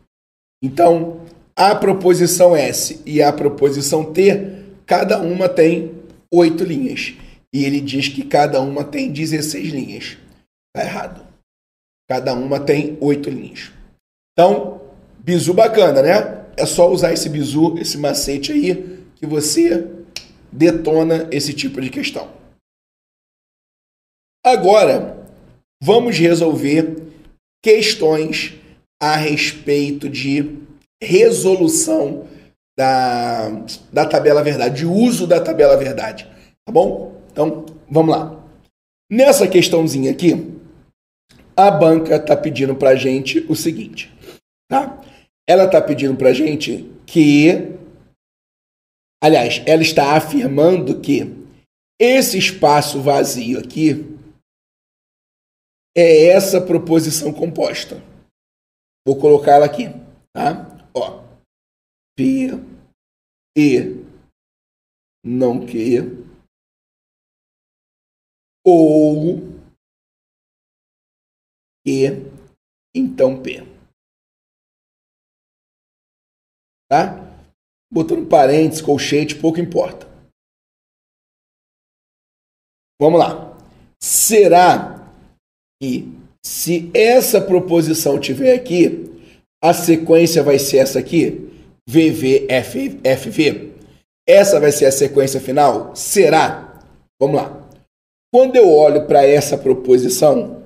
Então, 0.63 1.21
a 1.55 1.75
proposição 1.75 2.55
S 2.55 3.01
e 3.05 3.21
a 3.21 3.33
proposição 3.33 4.13
T, 4.13 4.63
cada 4.85 5.19
uma 5.19 5.49
tem 5.49 5.91
8 6.33 6.63
linhas. 6.63 7.13
E 7.53 7.65
ele 7.65 7.81
diz 7.81 8.07
que 8.07 8.23
cada 8.23 8.61
uma 8.61 8.83
tem 8.83 9.11
16 9.11 9.67
linhas. 9.69 10.17
Está 10.75 10.87
errado. 10.87 11.27
Cada 12.09 12.33
uma 12.33 12.59
tem 12.59 12.97
8 13.01 13.29
linhas. 13.29 13.71
Então, 14.31 14.81
bizu 15.19 15.53
bacana, 15.53 16.01
né? 16.01 16.43
é 16.57 16.65
só 16.65 16.89
usar 16.91 17.13
esse 17.13 17.29
bizu, 17.29 17.77
esse 17.77 17.97
macete 17.97 18.51
aí, 18.51 19.03
que 19.15 19.25
você 19.25 19.89
detona 20.51 21.27
esse 21.31 21.53
tipo 21.53 21.81
de 21.81 21.89
questão. 21.89 22.31
Agora, 24.45 25.27
vamos 25.81 26.17
resolver 26.17 27.11
questões 27.63 28.53
a 29.03 29.17
respeito 29.17 30.07
de 30.07 30.59
resolução 31.03 32.25
da, 32.77 33.49
da 33.91 34.05
tabela 34.05 34.41
verdade, 34.41 34.77
de 34.77 34.85
uso 34.85 35.27
da 35.27 35.41
tabela 35.41 35.75
verdade. 35.75 36.25
Tá 36.65 36.71
bom? 36.71 37.21
Então, 37.29 37.65
vamos 37.89 38.15
lá. 38.15 38.41
Nessa 39.11 39.45
questãozinha 39.45 40.09
aqui, 40.09 40.57
a 41.53 41.69
banca 41.69 42.15
está 42.15 42.37
pedindo 42.37 42.77
para 42.77 42.91
a 42.91 42.95
gente 42.95 43.45
o 43.49 43.55
seguinte, 43.57 44.09
tá? 44.69 45.01
Ela 45.45 45.65
está 45.65 45.81
pedindo 45.81 46.15
para 46.15 46.29
a 46.29 46.33
gente 46.33 46.89
que, 47.05 47.73
aliás, 49.21 49.61
ela 49.65 49.81
está 49.81 50.15
afirmando 50.15 51.01
que 51.01 51.29
esse 51.99 52.37
espaço 52.37 53.01
vazio 53.01 53.59
aqui 53.59 54.17
é 55.93 56.27
essa 56.27 56.61
proposição 56.61 57.33
composta. 57.33 58.12
Vou 59.05 59.19
colocar 59.19 59.53
ela 59.53 59.65
aqui, 59.65 59.85
tá? 60.33 60.63
Ó, 60.95 61.23
P 62.15 62.51
e 63.57 64.03
não 65.25 65.65
que 65.65 65.99
ou 68.65 69.53
e 71.85 72.07
então 72.95 73.41
P. 73.41 73.59
Tá? 76.89 77.19
Botando 77.91 78.29
parênteses, 78.29 78.81
colchete, 78.81 79.39
pouco 79.39 79.59
importa. 79.59 80.07
Vamos 83.01 83.19
lá. 83.19 83.51
Será 84.01 85.03
que 85.81 86.22
se 86.45 86.91
essa 86.93 87.39
proposição 87.39 88.19
tiver 88.19 88.53
aqui, 88.53 89.09
a 89.63 89.73
sequência 89.73 90.43
vai 90.43 90.59
ser 90.59 90.77
essa 90.77 90.99
aqui? 90.99 91.49
VV, 91.87 92.47
F, 92.49 92.99
FV. 93.17 93.71
Essa 94.27 94.59
vai 94.59 94.71
ser 94.71 94.85
a 94.85 94.91
sequência 94.91 95.39
final? 95.39 95.95
Será? 95.95 96.81
Vamos 97.19 97.37
lá. 97.37 97.69
Quando 98.33 98.55
eu 98.55 98.69
olho 98.69 99.05
para 99.07 99.25
essa 99.25 99.57
proposição, 99.57 100.63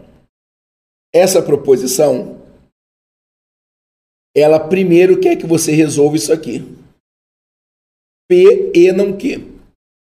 essa 1.14 1.42
proposição, 1.42 2.42
ela 4.36 4.60
primeiro 4.60 5.20
quer 5.20 5.36
que 5.36 5.46
você 5.46 5.74
resolva 5.74 6.16
isso 6.16 6.32
aqui. 6.32 6.64
P 8.30 8.72
e 8.74 8.92
não 8.92 9.18
Q. 9.18 9.46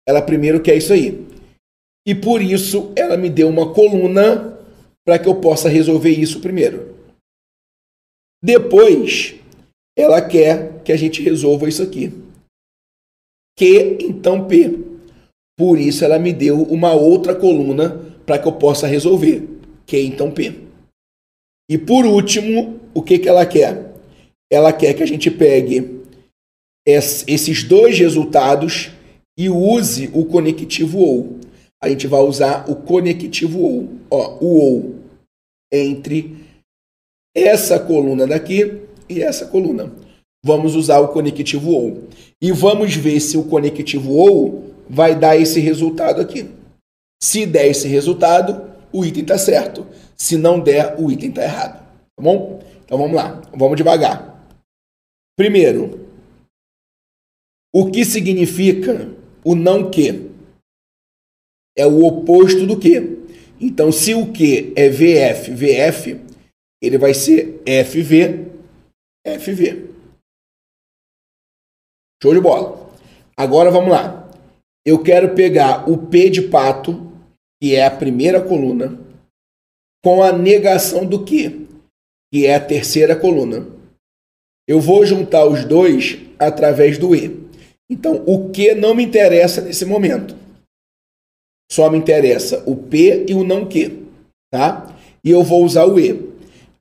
Ela 0.07 0.21
primeiro 0.21 0.61
quer 0.61 0.75
isso 0.75 0.93
aí. 0.93 1.25
E 2.05 2.15
por 2.15 2.41
isso 2.41 2.91
ela 2.95 3.17
me 3.17 3.29
deu 3.29 3.47
uma 3.47 3.73
coluna 3.73 4.60
para 5.05 5.19
que 5.19 5.27
eu 5.27 5.35
possa 5.35 5.69
resolver 5.69 6.11
isso 6.11 6.39
primeiro. 6.39 6.95
Depois, 8.43 9.35
ela 9.97 10.21
quer 10.21 10.81
que 10.83 10.91
a 10.91 10.97
gente 10.97 11.21
resolva 11.21 11.67
isso 11.67 11.83
aqui. 11.83 12.11
Q, 13.57 13.97
então 14.01 14.47
P. 14.47 14.79
Por 15.57 15.77
isso 15.77 16.03
ela 16.03 16.17
me 16.17 16.33
deu 16.33 16.63
uma 16.63 16.93
outra 16.93 17.35
coluna 17.35 18.15
para 18.25 18.39
que 18.39 18.47
eu 18.47 18.53
possa 18.53 18.87
resolver. 18.87 19.47
Q, 19.85 20.01
então 20.01 20.31
P. 20.31 20.55
E 21.69 21.77
por 21.77 22.05
último, 22.05 22.79
o 22.93 23.01
que, 23.01 23.19
que 23.19 23.29
ela 23.29 23.45
quer? 23.45 23.93
Ela 24.51 24.73
quer 24.73 24.93
que 24.93 25.03
a 25.03 25.07
gente 25.07 25.29
pegue 25.29 26.01
esses 26.85 27.63
dois 27.63 27.97
resultados 27.97 28.91
e 29.37 29.49
use 29.49 30.09
o 30.13 30.25
conectivo 30.25 30.99
OU. 30.99 31.39
A 31.83 31.89
gente 31.89 32.05
vai 32.07 32.21
usar 32.21 32.69
o 32.69 32.75
conectivo 32.75 33.59
OU, 33.59 33.99
ó, 34.09 34.37
o 34.39 34.59
OU, 34.59 34.99
entre 35.71 36.37
essa 37.35 37.79
coluna 37.79 38.27
daqui 38.27 38.81
e 39.09 39.21
essa 39.21 39.47
coluna. 39.47 39.91
Vamos 40.45 40.75
usar 40.75 40.99
o 40.99 41.07
conectivo 41.07 41.71
OU. 41.71 42.07
E 42.41 42.51
vamos 42.51 42.95
ver 42.95 43.19
se 43.19 43.37
o 43.37 43.43
conectivo 43.43 44.13
OU 44.13 44.73
vai 44.89 45.17
dar 45.17 45.37
esse 45.37 45.59
resultado 45.59 46.21
aqui. 46.21 46.49
Se 47.21 47.45
der 47.45 47.67
esse 47.67 47.87
resultado, 47.87 48.71
o 48.91 49.05
item 49.05 49.21
está 49.21 49.37
certo. 49.37 49.87
Se 50.15 50.37
não 50.37 50.59
der, 50.59 50.99
o 50.99 51.11
item 51.11 51.29
está 51.29 51.43
errado. 51.43 51.79
Tá 52.15 52.23
bom? 52.23 52.59
Então 52.83 52.97
vamos 52.97 53.15
lá, 53.15 53.41
vamos 53.55 53.77
devagar. 53.77 54.45
Primeiro, 55.37 56.07
o 57.73 57.89
que 57.89 58.03
significa 58.03 59.09
o 59.45 59.55
não 59.55 59.89
que? 59.89 60.30
É 61.77 61.85
o 61.85 62.03
oposto 62.03 62.65
do 62.65 62.79
que. 62.79 63.19
Então, 63.59 63.91
se 63.91 64.13
o 64.13 64.31
que 64.31 64.73
é 64.75 64.89
VF, 64.89 65.51
VF, 65.51 66.19
ele 66.81 66.97
vai 66.97 67.13
ser 67.13 67.61
FV, 67.65 68.47
FV. 69.39 69.89
Show 72.21 72.33
de 72.33 72.41
bola. 72.41 72.91
Agora 73.37 73.71
vamos 73.71 73.91
lá. 73.91 74.29
Eu 74.85 75.03
quero 75.03 75.35
pegar 75.35 75.89
o 75.89 76.07
P 76.07 76.29
de 76.29 76.41
pato, 76.41 77.11
que 77.61 77.75
é 77.75 77.85
a 77.85 77.91
primeira 77.91 78.41
coluna, 78.41 78.99
com 80.03 80.23
a 80.23 80.31
negação 80.31 81.05
do 81.05 81.23
que, 81.23 81.67
que 82.33 82.47
é 82.47 82.55
a 82.55 82.65
terceira 82.65 83.15
coluna. 83.15 83.67
Eu 84.67 84.79
vou 84.79 85.05
juntar 85.05 85.45
os 85.45 85.65
dois 85.65 86.17
através 86.39 86.97
do 86.97 87.15
E. 87.15 87.47
Então, 87.89 88.23
o 88.25 88.49
que 88.49 88.73
não 88.73 88.95
me 88.95 89.03
interessa 89.03 89.61
nesse 89.61 89.85
momento. 89.85 90.40
Só 91.71 91.89
me 91.89 91.97
interessa 91.97 92.61
o 92.67 92.75
P 92.75 93.25
e 93.29 93.33
o 93.33 93.45
não 93.45 93.65
que, 93.65 94.03
tá? 94.51 94.93
E 95.23 95.31
eu 95.31 95.41
vou 95.41 95.63
usar 95.63 95.85
o 95.85 95.97
E. 95.97 96.29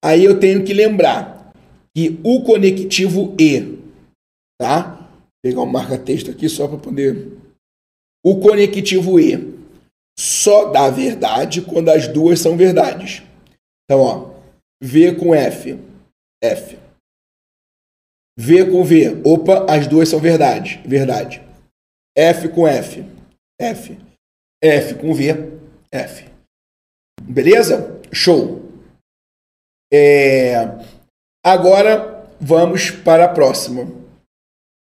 Aí 0.05 0.24
eu 0.24 0.40
tenho 0.40 0.64
que 0.64 0.74
lembrar 0.74 1.53
que 1.94 2.18
o 2.24 2.42
conectivo 2.42 3.37
E, 3.38 3.79
tá? 4.61 4.96
Vou 4.96 5.09
pegar 5.44 5.61
um 5.61 5.66
marca-texto 5.66 6.33
aqui 6.33 6.48
só 6.48 6.66
para 6.66 6.79
poder. 6.79 7.38
O 8.26 8.40
conectivo 8.40 9.20
E 9.20 9.55
só 10.18 10.72
dá 10.72 10.90
verdade 10.90 11.62
quando 11.62 11.90
as 11.90 12.09
duas 12.09 12.40
são 12.40 12.57
verdades. 12.57 13.22
Então, 13.85 14.00
ó, 14.00 14.31
V 14.83 15.14
com 15.14 15.33
F, 15.33 15.79
F. 16.42 16.79
V 18.37 18.70
com 18.70 18.83
V, 18.83 19.20
opa, 19.24 19.66
as 19.72 19.87
duas 19.87 20.09
são 20.09 20.18
verdade, 20.18 20.81
verdade. 20.85 21.40
F 22.16 22.48
com 22.48 22.66
F, 22.66 23.05
F. 23.61 24.09
F 24.62 24.94
com 24.94 25.14
V, 25.14 25.58
F. 25.92 26.30
Beleza? 27.22 28.00
Show. 28.12 28.62
É... 29.92 30.64
Agora 31.44 32.28
vamos 32.40 32.90
para 32.90 33.24
a 33.24 33.32
próxima. 33.32 33.84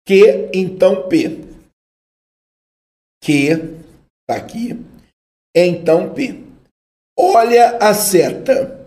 Q, 0.08 0.52
então 0.54 1.08
P. 1.10 1.44
Q, 3.24 3.80
tá 4.28 4.36
aqui 4.36 4.96
então 5.56 6.14
P. 6.14 6.44
Olha 7.18 7.78
a 7.78 7.94
seta. 7.94 8.86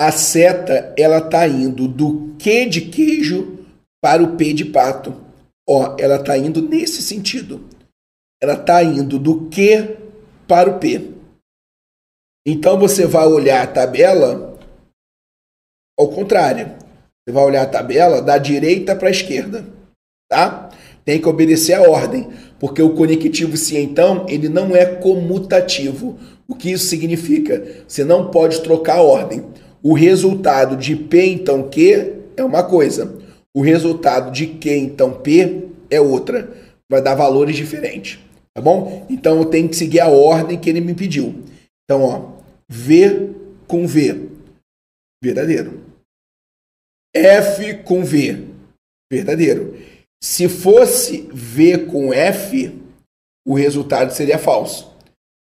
A 0.00 0.10
seta 0.10 0.94
ela 0.96 1.20
tá 1.20 1.46
indo 1.46 1.86
do 1.86 2.34
Q 2.38 2.66
de 2.66 2.88
queijo 2.88 3.66
para 4.02 4.22
o 4.22 4.36
P 4.36 4.54
de 4.54 4.64
pato. 4.64 5.14
Ó, 5.68 5.94
ela 5.98 6.22
tá 6.22 6.38
indo 6.38 6.62
nesse 6.62 7.02
sentido. 7.02 7.68
Ela 8.42 8.56
tá 8.56 8.82
indo 8.82 9.18
do 9.18 9.50
Q 9.50 9.98
para 10.50 10.68
o 10.68 10.80
P. 10.80 11.12
Então 12.44 12.76
você 12.76 13.06
vai 13.06 13.24
olhar 13.24 13.62
a 13.62 13.66
tabela 13.68 14.58
ao 15.96 16.08
contrário. 16.08 16.72
Você 17.22 17.32
vai 17.32 17.44
olhar 17.44 17.62
a 17.62 17.66
tabela 17.66 18.20
da 18.20 18.36
direita 18.36 18.96
para 18.96 19.06
a 19.06 19.12
esquerda, 19.12 19.64
tá? 20.28 20.70
Tem 21.04 21.20
que 21.20 21.28
obedecer 21.28 21.74
a 21.74 21.88
ordem, 21.88 22.28
porque 22.58 22.82
o 22.82 22.96
conectivo 22.96 23.56
se 23.56 23.78
então, 23.78 24.26
ele 24.28 24.48
não 24.48 24.74
é 24.74 24.84
comutativo. 24.84 26.18
O 26.48 26.56
que 26.56 26.72
isso 26.72 26.86
significa? 26.86 27.84
Você 27.86 28.02
não 28.02 28.32
pode 28.32 28.60
trocar 28.60 28.96
a 28.96 29.02
ordem. 29.02 29.44
O 29.80 29.92
resultado 29.92 30.76
de 30.76 30.96
P 30.96 31.26
então 31.26 31.68
Q 31.70 32.12
é 32.36 32.42
uma 32.42 32.64
coisa. 32.64 33.16
O 33.54 33.60
resultado 33.60 34.32
de 34.32 34.48
Q 34.48 34.68
então 34.78 35.12
P 35.12 35.68
é 35.88 36.00
outra. 36.00 36.50
Vai 36.90 37.00
dar 37.00 37.14
valores 37.14 37.54
diferentes. 37.54 38.18
Tá 38.60 38.64
bom? 38.64 39.06
Então 39.08 39.38
eu 39.38 39.46
tenho 39.46 39.70
que 39.70 39.74
seguir 39.74 40.00
a 40.00 40.08
ordem 40.08 40.60
que 40.60 40.68
ele 40.68 40.82
me 40.82 40.94
pediu. 40.94 41.44
Então, 41.82 42.02
ó, 42.02 42.32
V 42.68 43.30
com 43.66 43.86
V, 43.86 44.28
verdadeiro. 45.24 45.82
F 47.16 47.82
com 47.84 48.04
V, 48.04 48.48
verdadeiro. 49.10 49.78
Se 50.22 50.46
fosse 50.46 51.22
V 51.32 51.86
com 51.86 52.12
F, 52.12 52.78
o 53.48 53.54
resultado 53.54 54.12
seria 54.12 54.36
falso. 54.36 54.94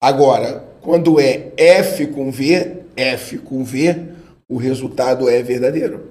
Agora, 0.02 0.62
quando 0.82 1.20
é 1.20 1.52
F 1.58 2.08
com 2.08 2.32
V, 2.32 2.86
F 2.96 3.38
com 3.40 3.66
V, 3.66 4.14
o 4.50 4.56
resultado 4.56 5.28
é 5.28 5.44
verdadeiro. 5.44 6.10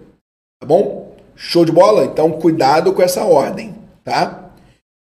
Tá 0.61 0.67
bom? 0.67 1.17
Show 1.35 1.65
de 1.65 1.73
bola? 1.73 2.05
Então, 2.05 2.39
cuidado 2.39 2.93
com 2.93 3.01
essa 3.01 3.25
ordem, 3.25 3.75
tá? 4.05 4.55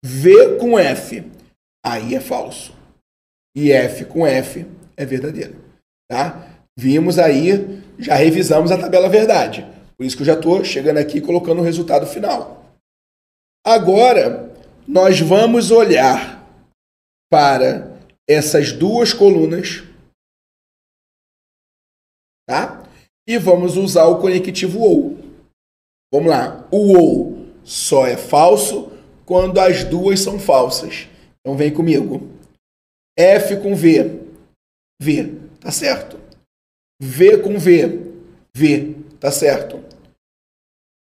V 0.04 0.58
com 0.58 0.78
F, 0.78 1.31
aí 1.84 2.14
é 2.14 2.20
falso. 2.20 2.74
E 3.54 3.70
F 3.70 4.04
com 4.06 4.26
F 4.26 4.66
é 4.96 5.04
verdadeiro, 5.04 5.62
tá? 6.10 6.64
Vimos 6.76 7.18
aí, 7.18 7.82
já 7.98 8.14
revisamos 8.14 8.70
a 8.70 8.78
tabela 8.78 9.08
verdade. 9.08 9.66
Por 9.96 10.04
isso 10.06 10.16
que 10.16 10.22
eu 10.22 10.26
já 10.26 10.34
estou 10.34 10.64
chegando 10.64 10.98
aqui 10.98 11.20
colocando 11.20 11.60
o 11.60 11.64
resultado 11.64 12.06
final. 12.06 12.64
Agora, 13.64 14.52
nós 14.88 15.20
vamos 15.20 15.70
olhar 15.70 16.42
para 17.30 17.96
essas 18.28 18.72
duas 18.72 19.12
colunas, 19.12 19.82
tá? 22.48 22.82
E 23.28 23.38
vamos 23.38 23.76
usar 23.76 24.06
o 24.06 24.20
conectivo 24.20 24.80
OU. 24.80 25.18
Vamos 26.12 26.28
lá. 26.28 26.66
O 26.70 26.96
OU 26.96 27.52
só 27.62 28.06
é 28.06 28.16
falso 28.16 28.90
quando 29.24 29.60
as 29.60 29.84
duas 29.84 30.20
são 30.20 30.38
falsas. 30.38 31.08
Então 31.42 31.56
vem 31.56 31.72
comigo. 31.72 32.30
F 33.18 33.56
com 33.60 33.74
V. 33.74 34.20
V, 35.00 35.34
tá 35.60 35.70
certo. 35.70 36.18
V 37.02 37.38
com 37.38 37.58
V. 37.58 38.12
V, 38.56 38.94
tá 39.18 39.30
certo. 39.30 39.82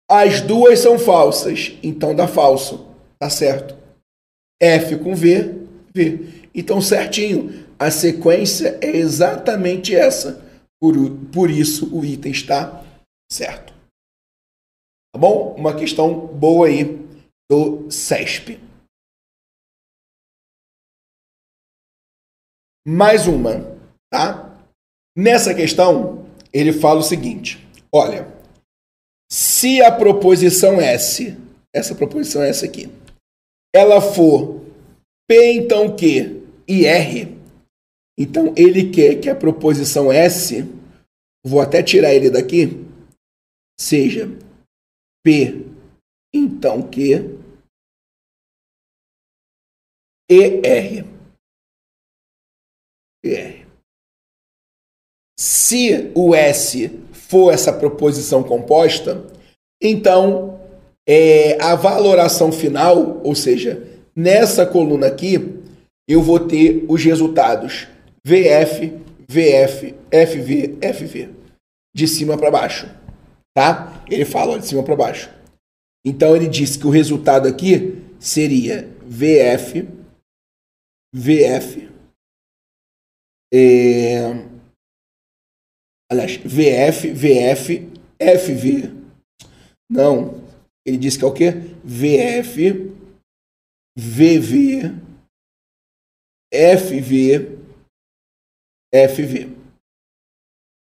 As 0.09 0.41
duas 0.41 0.79
são 0.79 0.97
falsas, 0.97 1.77
então 1.83 2.15
dá 2.15 2.27
falso, 2.27 2.87
tá 3.19 3.29
certo. 3.29 3.77
F 4.61 4.97
com 4.97 5.15
V, 5.15 5.67
V. 5.93 6.47
Então 6.53 6.81
certinho, 6.81 7.67
a 7.77 7.89
sequência 7.89 8.77
é 8.81 8.95
exatamente 8.95 9.95
essa. 9.95 10.43
Por, 10.81 10.95
por 11.33 11.49
isso 11.49 11.95
o 11.95 12.05
item 12.05 12.31
está 12.31 12.83
certo. 13.31 13.73
Tá 15.13 15.19
bom? 15.19 15.55
Uma 15.55 15.75
questão 15.75 16.27
boa 16.27 16.67
aí 16.67 16.99
do 17.49 17.89
CESP. 17.91 18.68
Mais 22.87 23.27
uma, 23.27 23.77
tá? 24.11 24.57
Nessa 25.15 25.53
questão, 25.53 26.25
ele 26.53 26.73
fala 26.73 26.99
o 26.99 27.03
seguinte: 27.03 27.59
olha, 27.93 28.27
se 29.31 29.81
a 29.81 29.91
proposição 29.91 30.79
S, 30.79 31.37
essa 31.73 31.93
proposição 31.93 32.41
essa 32.41 32.65
aqui, 32.65 32.89
ela 33.73 34.01
for 34.01 34.65
P 35.27 35.53
então 35.53 35.95
Q 35.95 36.43
e 36.67 36.85
R, 36.85 37.37
então 38.17 38.53
ele 38.57 38.91
quer 38.91 39.19
que 39.19 39.29
a 39.29 39.35
proposição 39.35 40.11
S, 40.11 40.63
vou 41.45 41.61
até 41.61 41.83
tirar 41.83 42.13
ele 42.13 42.29
daqui, 42.29 42.85
seja 43.79 44.27
P 45.23 45.65
então 46.33 46.81
Q 46.89 47.37
e 50.31 50.61
R. 50.65 51.18
R. 53.23 53.65
Se 55.37 56.11
o 56.15 56.35
S 56.35 56.89
for 57.13 57.53
essa 57.53 57.71
proposição 57.71 58.43
composta, 58.43 59.25
então 59.81 60.59
é, 61.07 61.61
a 61.61 61.75
valoração 61.75 62.51
final, 62.51 63.21
ou 63.23 63.33
seja, 63.33 63.87
nessa 64.15 64.65
coluna 64.65 65.07
aqui, 65.07 65.59
eu 66.07 66.21
vou 66.21 66.39
ter 66.39 66.85
os 66.87 67.03
resultados 67.03 67.87
VF, 68.25 68.93
VF, 69.27 69.95
FV, 70.11 70.77
FV, 70.93 71.29
de 71.95 72.07
cima 72.07 72.37
para 72.37 72.51
baixo, 72.51 72.89
tá? 73.55 74.03
Ele 74.09 74.25
fala 74.25 74.59
de 74.59 74.67
cima 74.67 74.83
para 74.83 74.95
baixo. 74.95 75.29
Então 76.05 76.35
ele 76.35 76.47
disse 76.47 76.77
que 76.79 76.87
o 76.87 76.91
resultado 76.91 77.47
aqui 77.47 78.01
seria 78.19 78.89
VF, 79.05 79.87
VF, 81.13 81.88
é, 83.53 84.27
aliás, 86.11 86.37
VF, 86.37 87.11
VF, 87.11 87.89
FV. 88.19 88.93
Não, 89.89 90.43
ele 90.85 90.97
disse 90.97 91.17
que 91.17 91.25
é 91.25 91.27
o 91.27 91.33
quê? 91.33 91.51
VF, 91.83 92.93
VV, 93.97 94.95
FV, 96.53 97.57
FV. 98.93 99.49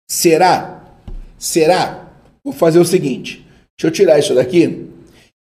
Será? 0.10 0.98
Será? 1.38 2.14
Vou 2.44 2.54
fazer 2.54 2.80
o 2.80 2.86
seguinte. 2.86 3.46
Deixa 3.78 3.88
eu 3.88 3.92
tirar 3.92 4.20
isso 4.20 4.36
daqui 4.36 4.90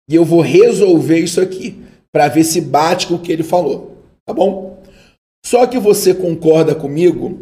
e 0.09 0.15
eu 0.15 0.25
vou 0.25 0.41
resolver 0.41 1.19
isso 1.19 1.39
aqui 1.39 1.83
para 2.11 2.27
ver 2.27 2.43
se 2.43 2.59
bate 2.59 3.07
com 3.07 3.15
o 3.15 3.21
que 3.21 3.31
ele 3.31 3.43
falou. 3.43 3.97
Tá 4.25 4.33
bom? 4.33 4.70
Só 5.45 5.65
que 5.65 5.79
você 5.79 6.13
concorda 6.13 6.75
comigo 6.75 7.39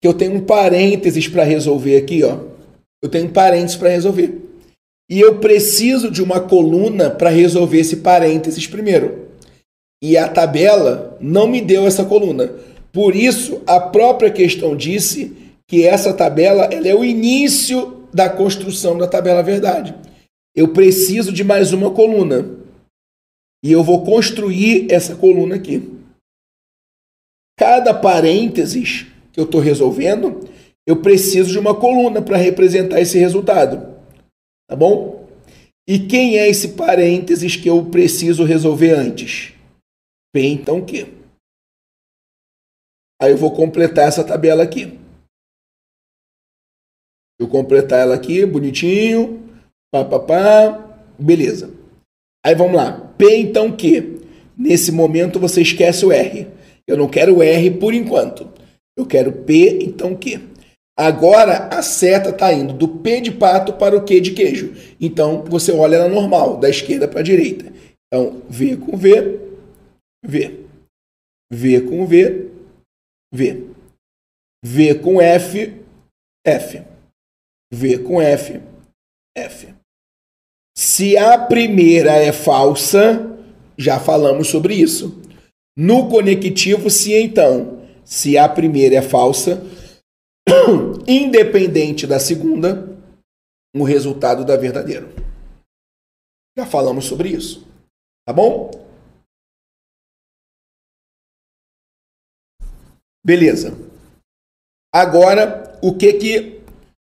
que 0.00 0.08
eu 0.08 0.14
tenho 0.14 0.34
um 0.34 0.44
parênteses 0.44 1.28
para 1.28 1.44
resolver 1.44 1.96
aqui, 1.96 2.22
ó. 2.22 2.38
Eu 3.02 3.08
tenho 3.08 3.26
um 3.26 3.32
parênteses 3.32 3.76
para 3.76 3.88
resolver. 3.88 4.38
E 5.10 5.18
eu 5.18 5.38
preciso 5.38 6.10
de 6.10 6.22
uma 6.22 6.40
coluna 6.40 7.10
para 7.10 7.30
resolver 7.30 7.80
esse 7.80 7.96
parênteses 7.96 8.66
primeiro. 8.66 9.28
E 10.02 10.16
a 10.16 10.28
tabela 10.28 11.16
não 11.20 11.46
me 11.46 11.60
deu 11.60 11.86
essa 11.86 12.04
coluna. 12.04 12.54
Por 12.92 13.14
isso, 13.14 13.62
a 13.66 13.80
própria 13.80 14.30
questão 14.30 14.76
disse 14.76 15.36
que 15.68 15.84
essa 15.84 16.12
tabela 16.12 16.64
ela 16.64 16.88
é 16.88 16.94
o 16.94 17.04
início 17.04 18.06
da 18.12 18.28
construção 18.28 18.96
da 18.98 19.06
tabela 19.06 19.42
verdade. 19.42 19.94
Eu 20.54 20.68
preciso 20.68 21.32
de 21.32 21.44
mais 21.44 21.72
uma 21.72 21.90
coluna. 21.90 22.48
E 23.64 23.70
eu 23.70 23.82
vou 23.82 24.04
construir 24.04 24.86
essa 24.90 25.14
coluna 25.14 25.56
aqui. 25.56 25.99
Cada 27.60 27.92
parênteses 27.92 29.06
que 29.34 29.38
eu 29.38 29.44
estou 29.44 29.60
resolvendo, 29.60 30.48
eu 30.86 31.02
preciso 31.02 31.52
de 31.52 31.58
uma 31.58 31.78
coluna 31.78 32.22
para 32.22 32.38
representar 32.38 33.02
esse 33.02 33.18
resultado. 33.18 34.00
Tá 34.66 34.74
bom? 34.74 35.28
E 35.86 35.98
quem 35.98 36.38
é 36.38 36.48
esse 36.48 36.68
parênteses 36.68 37.56
que 37.56 37.68
eu 37.68 37.84
preciso 37.90 38.44
resolver 38.44 38.92
antes? 38.92 39.52
P 40.32 40.40
então 40.40 40.82
Q. 40.82 41.06
Aí 43.20 43.32
eu 43.32 43.36
vou 43.36 43.54
completar 43.54 44.08
essa 44.08 44.24
tabela 44.24 44.62
aqui. 44.62 44.98
Eu 47.38 47.46
completar 47.46 48.00
ela 48.00 48.14
aqui, 48.14 48.46
bonitinho. 48.46 49.52
Pá, 49.92 50.02
pá, 50.02 50.18
pá. 50.18 50.98
Beleza. 51.18 51.70
Aí 52.42 52.54
vamos 52.54 52.76
lá. 52.76 53.14
P 53.18 53.36
então 53.36 53.76
Q. 53.76 54.22
Nesse 54.56 54.90
momento 54.90 55.38
você 55.38 55.60
esquece 55.60 56.06
o 56.06 56.12
R. 56.12 56.59
Eu 56.90 56.96
não 56.96 57.08
quero 57.08 57.40
R 57.40 57.70
por 57.70 57.94
enquanto. 57.94 58.50
Eu 58.96 59.06
quero 59.06 59.30
P, 59.30 59.78
então 59.82 60.16
Q. 60.16 60.40
Agora 60.98 61.68
a 61.68 61.82
seta 61.82 62.30
está 62.30 62.52
indo 62.52 62.74
do 62.74 62.88
P 62.88 63.20
de 63.20 63.30
pato 63.30 63.74
para 63.74 63.96
o 63.96 64.04
Q 64.04 64.20
de 64.20 64.32
queijo. 64.32 64.74
Então 65.00 65.44
você 65.44 65.70
olha 65.70 65.96
ela 65.96 66.08
normal, 66.08 66.56
da 66.58 66.68
esquerda 66.68 67.06
para 67.06 67.20
a 67.20 67.22
direita. 67.22 67.72
Então 68.06 68.42
V 68.48 68.76
com 68.76 68.96
V, 68.96 69.40
V. 70.26 70.64
V 71.52 71.80
com 71.82 72.06
V, 72.06 72.50
V. 73.32 73.66
V 74.64 74.94
com 74.96 75.20
F, 75.20 75.72
F. 76.44 76.82
V 77.72 77.98
com 77.98 78.20
F, 78.20 78.60
F. 79.38 79.74
Se 80.76 81.16
a 81.16 81.38
primeira 81.38 82.12
é 82.12 82.32
falsa, 82.32 83.38
já 83.78 84.00
falamos 84.00 84.48
sobre 84.48 84.74
isso. 84.74 85.19
No 85.80 86.10
conectivo, 86.10 86.90
se 86.90 87.14
então, 87.14 87.80
se 88.04 88.36
a 88.36 88.46
primeira 88.46 88.96
é 88.96 89.00
falsa, 89.00 89.62
independente 91.08 92.06
da 92.06 92.20
segunda, 92.20 92.86
o 93.74 93.82
resultado 93.82 94.44
dá 94.44 94.58
verdadeiro. 94.58 95.08
Já 96.54 96.66
falamos 96.66 97.06
sobre 97.06 97.30
isso. 97.30 97.66
Tá 98.26 98.34
bom? 98.34 98.70
Beleza. 103.24 103.72
Agora, 104.94 105.80
o 105.82 105.96
que 105.96 106.12
que 106.12 106.62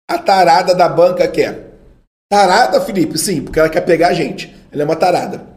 a 0.07 0.20
tarada 0.20 0.76
da 0.76 0.88
banca 0.88 1.28
quer? 1.28 1.80
Tarada, 2.30 2.80
Felipe? 2.80 3.18
Sim, 3.18 3.43
porque 3.43 3.59
ela 3.59 3.72
quer 3.72 3.84
pegar 3.84 4.09
a 4.09 4.14
gente. 4.14 4.53
Ela 4.72 4.84
é 4.84 4.86
uma 4.86 4.99
tarada. 4.99 5.47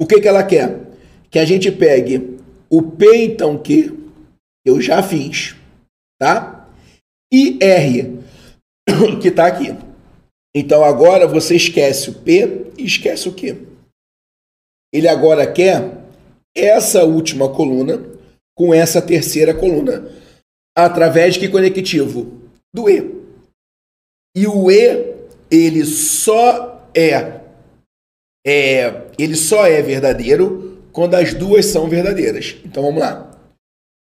O 0.00 0.06
que 0.06 0.22
que 0.22 0.26
ela 0.26 0.42
quer? 0.42 0.93
Que 1.34 1.38
a 1.40 1.44
gente 1.44 1.72
pegue 1.72 2.38
o 2.70 2.80
P 2.80 3.24
então 3.24 3.60
que 3.60 3.92
eu 4.64 4.80
já 4.80 5.02
fiz, 5.02 5.56
tá? 6.16 6.70
E 7.32 7.58
R 7.60 8.20
que 9.20 9.26
está 9.26 9.48
aqui. 9.48 9.76
Então 10.54 10.84
agora 10.84 11.26
você 11.26 11.56
esquece 11.56 12.10
o 12.10 12.22
P 12.22 12.70
e 12.78 12.84
esquece 12.84 13.28
o 13.28 13.34
Q. 13.34 13.66
Ele 14.92 15.08
agora 15.08 15.52
quer 15.52 16.04
essa 16.56 17.02
última 17.02 17.52
coluna 17.52 18.00
com 18.56 18.72
essa 18.72 19.02
terceira 19.02 19.52
coluna 19.52 20.08
através 20.78 21.34
de 21.34 21.40
que 21.40 21.48
conectivo? 21.48 22.48
Do 22.72 22.88
E. 22.88 23.12
E 24.36 24.46
o 24.46 24.70
E 24.70 25.16
ele 25.50 25.84
só 25.84 26.88
é, 26.94 27.40
é 28.46 29.08
ele 29.18 29.34
só 29.34 29.66
é 29.66 29.82
verdadeiro 29.82 30.73
quando 30.94 31.16
as 31.16 31.34
duas 31.34 31.66
são 31.66 31.88
verdadeiras. 31.88 32.56
Então 32.64 32.82
vamos 32.84 33.00
lá. 33.00 33.30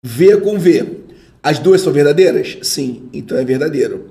V 0.05 0.43
com 0.43 0.59
V. 0.59 1.01
As 1.43 1.59
duas 1.59 1.80
são 1.80 1.93
verdadeiras? 1.93 2.59
Sim, 2.62 3.09
então 3.12 3.36
é 3.36 3.45
verdadeiro. 3.45 4.11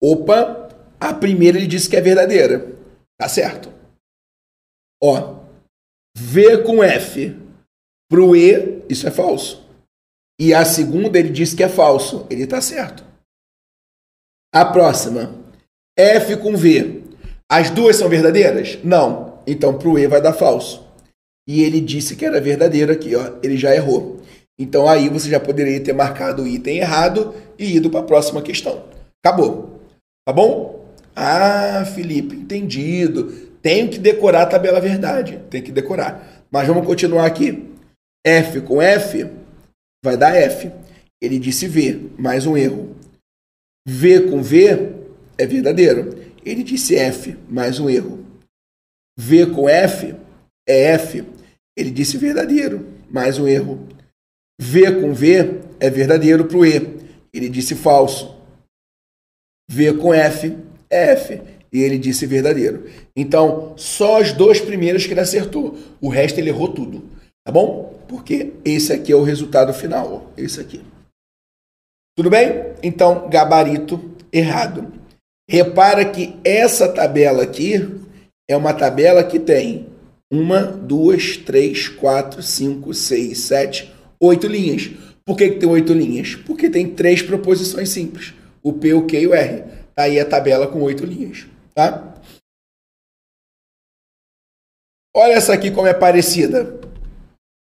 Opa, 0.00 0.68
a 1.00 1.14
primeira 1.14 1.56
ele 1.56 1.66
disse 1.66 1.88
que 1.88 1.96
é 1.96 2.00
verdadeira. 2.00 2.76
Tá 3.18 3.28
certo. 3.28 3.72
Ó, 5.02 5.40
V 6.16 6.62
com 6.62 6.84
F 6.84 7.34
pro 8.10 8.36
E, 8.36 8.84
isso 8.88 9.08
é 9.08 9.10
falso. 9.10 9.66
E 10.38 10.52
a 10.52 10.64
segunda 10.64 11.18
ele 11.18 11.30
disse 11.30 11.56
que 11.56 11.64
é 11.64 11.68
falso. 11.68 12.26
Ele 12.30 12.46
tá 12.46 12.60
certo. 12.60 13.04
A 14.54 14.64
próxima, 14.64 15.34
F 15.96 16.36
com 16.36 16.56
V. 16.56 17.02
As 17.50 17.70
duas 17.70 17.96
são 17.96 18.08
verdadeiras? 18.08 18.78
Não. 18.84 19.42
Então 19.46 19.78
pro 19.78 19.98
E 19.98 20.06
vai 20.06 20.20
dar 20.20 20.34
falso. 20.34 20.87
E 21.48 21.62
ele 21.62 21.80
disse 21.80 22.14
que 22.14 22.26
era 22.26 22.38
verdadeiro 22.42 22.92
aqui, 22.92 23.16
ó. 23.16 23.38
Ele 23.42 23.56
já 23.56 23.74
errou. 23.74 24.20
Então 24.58 24.86
aí 24.86 25.08
você 25.08 25.30
já 25.30 25.40
poderia 25.40 25.80
ter 25.80 25.94
marcado 25.94 26.42
o 26.42 26.46
item 26.46 26.78
errado 26.78 27.34
e 27.58 27.76
ido 27.76 27.88
para 27.88 28.00
a 28.00 28.04
próxima 28.04 28.42
questão. 28.42 28.84
Acabou. 29.24 29.80
Tá 30.26 30.32
bom? 30.32 30.84
Ah, 31.16 31.86
Felipe, 31.94 32.36
entendido. 32.36 33.48
Tenho 33.62 33.88
que 33.88 33.98
decorar 33.98 34.42
a 34.42 34.46
tabela 34.46 34.78
verdade. 34.78 35.40
Tem 35.48 35.62
que 35.62 35.72
decorar. 35.72 36.44
Mas 36.50 36.68
vamos 36.68 36.86
continuar 36.86 37.24
aqui. 37.24 37.66
F 38.26 38.60
com 38.60 38.82
F 38.82 39.26
vai 40.04 40.18
dar 40.18 40.36
F. 40.36 40.70
Ele 41.20 41.38
disse 41.38 41.66
V, 41.66 42.10
mais 42.18 42.46
um 42.46 42.56
erro. 42.56 42.94
V 43.88 44.28
com 44.28 44.42
V 44.42 44.92
é 45.38 45.46
verdadeiro. 45.46 46.14
Ele 46.44 46.62
disse 46.62 46.94
F, 46.94 47.36
mais 47.48 47.80
um 47.80 47.88
erro. 47.88 48.24
V 49.18 49.46
com 49.46 49.66
F 49.68 50.14
é 50.68 50.92
F. 50.92 51.37
Ele 51.78 51.92
disse 51.92 52.18
verdadeiro, 52.18 52.88
mais 53.08 53.38
um 53.38 53.46
erro. 53.46 53.86
V 54.60 55.00
com 55.00 55.14
V 55.14 55.60
é 55.78 55.88
verdadeiro 55.88 56.44
para 56.46 56.58
o 56.58 56.66
E. 56.66 56.98
Ele 57.32 57.48
disse 57.48 57.76
falso. 57.76 58.36
V 59.70 59.94
com 59.94 60.12
F 60.12 60.56
é 60.90 61.12
F. 61.12 61.40
E 61.72 61.80
ele 61.80 61.96
disse 61.96 62.26
verdadeiro. 62.26 62.90
Então, 63.14 63.74
só 63.76 64.20
as 64.20 64.32
duas 64.32 64.60
primeiras 64.60 65.06
que 65.06 65.12
ele 65.12 65.20
acertou. 65.20 65.78
O 66.00 66.08
resto 66.08 66.40
ele 66.40 66.48
errou 66.48 66.74
tudo. 66.74 67.08
Tá 67.46 67.52
bom? 67.52 67.96
Porque 68.08 68.54
esse 68.64 68.92
aqui 68.92 69.12
é 69.12 69.16
o 69.16 69.22
resultado 69.22 69.72
final. 69.72 70.32
Esse 70.36 70.60
aqui. 70.60 70.82
Tudo 72.16 72.28
bem? 72.28 72.74
Então, 72.82 73.28
gabarito 73.30 74.00
errado. 74.32 74.92
Repara 75.48 76.04
que 76.10 76.40
essa 76.42 76.92
tabela 76.92 77.44
aqui 77.44 77.74
é 78.50 78.56
uma 78.56 78.74
tabela 78.74 79.22
que 79.22 79.38
tem 79.38 79.86
uma, 80.32 80.62
duas, 80.62 81.36
três, 81.36 81.88
quatro, 81.88 82.42
cinco, 82.42 82.92
seis, 82.92 83.40
sete, 83.40 83.92
oito 84.20 84.46
linhas. 84.46 84.90
Por 85.24 85.36
que, 85.36 85.50
que 85.50 85.58
tem 85.58 85.68
oito 85.68 85.92
linhas? 85.92 86.34
Porque 86.34 86.70
tem 86.70 86.94
três 86.94 87.22
proposições 87.22 87.88
simples: 87.88 88.34
o 88.62 88.72
P, 88.72 88.94
o 88.94 89.06
Q 89.06 89.20
e 89.20 89.26
o 89.26 89.34
R. 89.34 89.62
Tá 89.94 90.04
aí 90.04 90.20
a 90.20 90.24
tabela 90.24 90.66
com 90.66 90.82
oito 90.82 91.04
linhas. 91.04 91.46
Tá? 91.74 92.14
Olha 95.14 95.32
essa 95.32 95.52
aqui 95.52 95.70
como 95.70 95.86
é 95.86 95.94
parecida. 95.94 96.78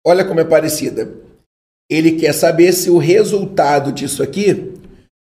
Olha 0.06 0.24
como 0.24 0.40
é 0.40 0.44
parecida. 0.44 1.10
Ele 1.90 2.18
quer 2.18 2.32
saber 2.32 2.72
se 2.72 2.90
o 2.90 2.98
resultado 2.98 3.92
disso 3.92 4.22
aqui 4.22 4.74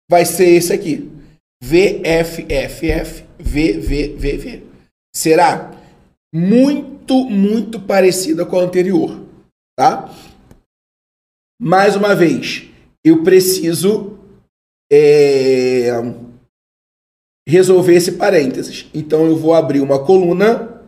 vai 0.09 0.25
ser 0.25 0.49
esse 0.49 0.71
aqui. 0.71 1.11
VFFF, 1.63 3.23
VVVV. 3.39 4.63
Será 5.15 5.71
muito, 6.33 6.90
muito 7.29 7.79
parecida 7.79 8.45
com 8.45 8.59
a 8.59 8.63
anterior, 8.63 9.25
tá? 9.77 10.09
Mais 11.59 11.95
uma 11.95 12.15
vez, 12.15 12.69
eu 13.05 13.23
preciso 13.23 14.17
é, 14.91 15.89
resolver 17.47 17.95
esse 17.95 18.17
parênteses. 18.17 18.89
Então, 18.93 19.25
eu 19.25 19.37
vou 19.37 19.53
abrir 19.53 19.81
uma 19.81 20.03
coluna 20.03 20.81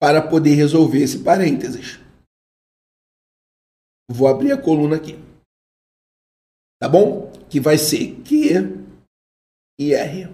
para 0.00 0.26
poder 0.26 0.54
resolver 0.54 1.02
esse 1.02 1.22
parênteses. 1.22 1.98
Vou 4.10 4.28
abrir 4.28 4.52
a 4.52 4.60
coluna 4.60 4.96
aqui. 4.96 5.14
Tá 6.80 6.88
bom? 6.88 7.32
Que 7.50 7.58
vai 7.58 7.78
ser 7.78 8.22
Q 8.22 8.86
e 9.80 9.92
R. 9.94 10.28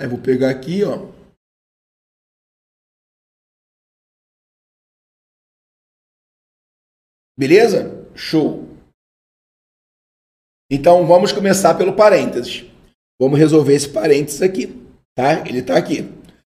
Aí 0.00 0.08
vou 0.08 0.18
pegar 0.18 0.50
aqui, 0.50 0.82
ó. 0.84 1.21
Beleza? 7.42 8.06
Show. 8.14 8.68
Então 10.70 11.04
vamos 11.08 11.32
começar 11.32 11.74
pelo 11.74 11.94
parênteses. 11.94 12.64
Vamos 13.20 13.36
resolver 13.36 13.74
esse 13.74 13.88
parênteses 13.88 14.40
aqui, 14.40 14.72
tá? 15.12 15.42
Ele 15.44 15.58
está 15.58 15.76
aqui. 15.76 16.08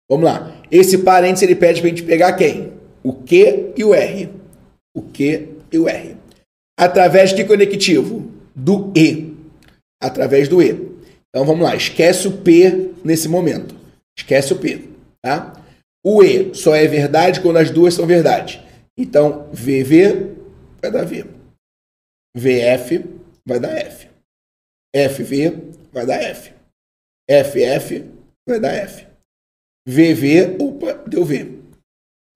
Vamos 0.08 0.26
lá. 0.26 0.62
Esse 0.70 0.98
parênteses 0.98 1.42
ele 1.42 1.56
pede 1.56 1.80
para 1.80 1.88
a 1.88 1.90
gente 1.90 2.04
pegar 2.04 2.34
quem? 2.34 2.72
O 3.02 3.12
Q 3.14 3.72
e 3.76 3.82
o 3.82 3.92
R. 3.92 4.30
O 4.96 5.02
Q 5.02 5.48
e 5.72 5.78
o 5.80 5.88
R. 5.88 6.16
Através 6.78 7.30
de 7.30 7.36
que 7.36 7.44
conectivo? 7.44 8.30
Do 8.54 8.92
E. 8.96 9.34
Através 10.00 10.46
do 10.46 10.62
E. 10.62 10.70
Então 11.28 11.44
vamos 11.44 11.64
lá. 11.64 11.74
Esquece 11.74 12.28
o 12.28 12.32
P 12.32 12.92
nesse 13.04 13.28
momento. 13.28 13.74
Esquece 14.16 14.52
o 14.52 14.56
P, 14.56 14.84
tá? 15.20 15.52
O 16.04 16.22
E 16.22 16.54
só 16.54 16.76
é 16.76 16.86
verdade 16.86 17.40
quando 17.40 17.56
as 17.56 17.72
duas 17.72 17.92
são 17.92 18.06
verdade. 18.06 18.64
Então, 18.96 19.48
VV 19.52 20.35
vai 20.90 20.90
dar 20.90 21.04
V. 21.04 21.24
VF 22.36 22.98
vai 23.46 23.60
dar 23.60 23.76
F. 23.76 24.08
FV 24.94 25.50
vai 25.92 26.06
dar 26.06 26.22
F. 26.22 26.52
FF 27.28 28.04
vai 28.46 28.60
dar 28.60 28.72
F. 28.72 29.06
VV, 29.88 30.56
opa, 30.60 30.94
deu 31.08 31.24
V. 31.24 31.62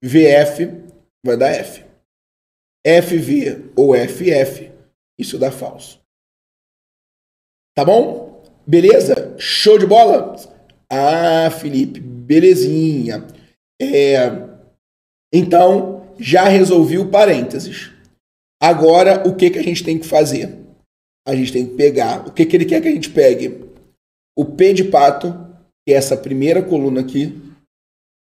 VF 0.03 0.65
vai 1.25 1.37
dar 1.37 1.49
F. 1.49 1.85
FV 2.85 3.71
ou 3.75 3.93
FF, 3.95 4.71
isso 5.19 5.37
dá 5.37 5.51
falso. 5.51 6.01
Tá 7.75 7.85
bom? 7.85 8.43
Beleza? 8.67 9.37
Show 9.37 9.77
de 9.77 9.85
bola? 9.85 10.35
Ah, 10.89 11.49
Felipe, 11.51 11.99
belezinha. 11.99 13.27
É, 13.79 14.27
então, 15.33 16.15
já 16.19 16.45
resolvi 16.45 16.97
o 16.97 17.09
parênteses. 17.09 17.91
Agora, 18.61 19.27
o 19.27 19.35
que, 19.35 19.49
que 19.49 19.57
a 19.57 19.63
gente 19.63 19.83
tem 19.83 19.97
que 19.97 20.05
fazer? 20.05 20.55
A 21.27 21.35
gente 21.35 21.51
tem 21.51 21.65
que 21.65 21.75
pegar. 21.75 22.27
O 22.27 22.31
que, 22.31 22.45
que 22.45 22.55
ele 22.55 22.65
quer 22.65 22.79
que 22.79 22.87
a 22.87 22.91
gente 22.91 23.09
pegue? 23.09 23.65
O 24.37 24.45
P 24.45 24.71
de 24.71 24.83
pato, 24.83 25.33
que 25.83 25.91
é 25.91 25.97
essa 25.97 26.15
primeira 26.15 26.61
coluna 26.61 27.01
aqui, 27.01 27.41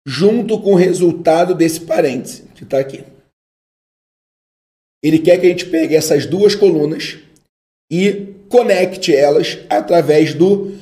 junto 0.06 0.62
com 0.62 0.74
o 0.74 0.78
resultado 0.78 1.56
desse 1.56 1.82
parêntese, 1.82 2.44
que 2.56 2.64
está 2.64 2.80
aqui. 2.80 3.04
Ele 5.04 5.18
quer 5.18 5.40
que 5.40 5.48
a 5.48 5.50
gente 5.50 5.66
pegue 5.66 5.96
essas 5.96 6.28
duas 6.28 6.54
colunas 6.54 7.18
e 7.92 8.36
conecte 8.48 9.16
elas 9.16 9.58
através 9.70 10.36
do 10.36 10.78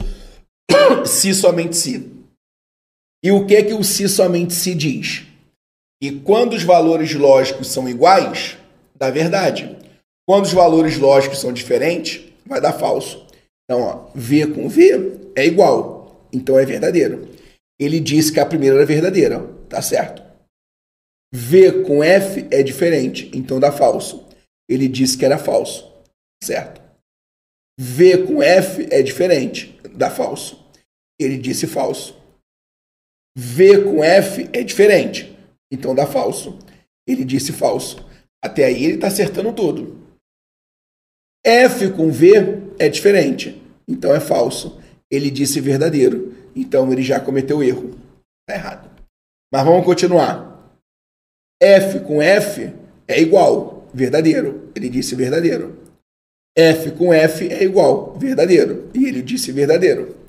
se 1.06 1.34
somente 1.34 1.78
se. 1.78 2.12
E 3.24 3.32
o 3.32 3.46
que 3.46 3.56
é 3.56 3.64
que 3.64 3.74
o 3.74 3.84
se 3.84 4.10
somente 4.10 4.54
se 4.54 4.76
diz? 4.76 5.26
E 6.02 6.12
quando 6.12 6.54
os 6.54 6.64
valores 6.64 7.14
lógicos 7.14 7.68
são 7.68 7.88
iguais, 7.88 8.58
dá 9.00 9.10
verdade. 9.10 9.78
Quando 10.28 10.46
os 10.46 10.54
valores 10.54 10.98
lógicos 10.98 11.40
são 11.40 11.54
diferentes, 11.54 12.32
vai 12.46 12.60
dar 12.60 12.74
falso. 12.74 13.26
Então, 13.64 13.82
ó, 13.82 14.12
V 14.14 14.48
com 14.48 14.68
V 14.68 15.32
é 15.36 15.46
igual. 15.46 16.28
Então 16.32 16.60
é 16.60 16.66
verdadeiro. 16.66 17.30
Ele 17.80 18.00
disse 18.00 18.32
que 18.32 18.40
a 18.40 18.46
primeira 18.46 18.76
era 18.76 18.86
verdadeira. 18.86 19.40
Tá 19.70 19.82
certo. 19.82 20.22
V 21.34 21.84
com 21.84 22.04
F 22.04 22.48
é 22.52 22.62
diferente. 22.62 23.32
Então 23.34 23.60
dá 23.60 23.72
falso. 23.72 24.28
Ele 24.68 24.88
disse 24.88 25.18
que 25.18 25.26
era 25.26 25.38
falso. 25.38 25.92
Certo. 26.44 26.82
V 27.80 28.26
com 28.26 28.44
F 28.44 28.88
é 28.92 29.02
diferente. 29.02 29.80
Dá 29.96 30.10
falso. 30.10 30.64
Ele 31.20 31.38
disse 31.38 31.66
falso. 31.66 32.16
V 33.38 33.84
com 33.84 34.04
F 34.04 34.50
é 34.52 34.64
diferente. 34.64 35.38
Então 35.72 35.96
dá 35.96 36.06
falso. 36.06 36.60
Ele 37.08 37.24
disse 37.24 37.54
falso. 37.54 38.09
Até 38.44 38.66
aí 38.66 38.84
ele 38.84 38.96
está 38.96 39.08
acertando 39.08 39.54
tudo. 39.54 39.98
F 41.46 41.92
com 41.92 42.12
V 42.12 42.74
é 42.78 42.90
diferente. 42.90 43.62
Então 43.88 44.14
é 44.14 44.20
falso. 44.20 44.82
Ele 45.12 45.30
disse 45.30 45.60
verdadeiro. 45.60 46.36
Então 46.56 46.92
ele 46.92 47.02
já 47.02 47.20
cometeu 47.20 47.64
erro. 47.64 47.92
Está 48.42 48.60
errado. 48.60 48.90
Mas 49.52 49.66
vamos 49.66 49.86
continuar. 49.86 50.74
F 51.62 52.00
com 52.02 52.22
F 52.22 52.74
é 53.08 53.22
igual. 53.22 53.90
Verdadeiro. 53.94 54.72
Ele 54.76 54.90
disse 54.90 55.16
verdadeiro. 55.16 55.78
F 56.58 56.92
com 56.92 57.14
F 57.14 57.48
é 57.48 57.64
igual. 57.64 58.18
Verdadeiro. 58.18 58.90
E 58.94 59.06
ele 59.06 59.22
disse 59.22 59.52
verdadeiro. 59.52 60.20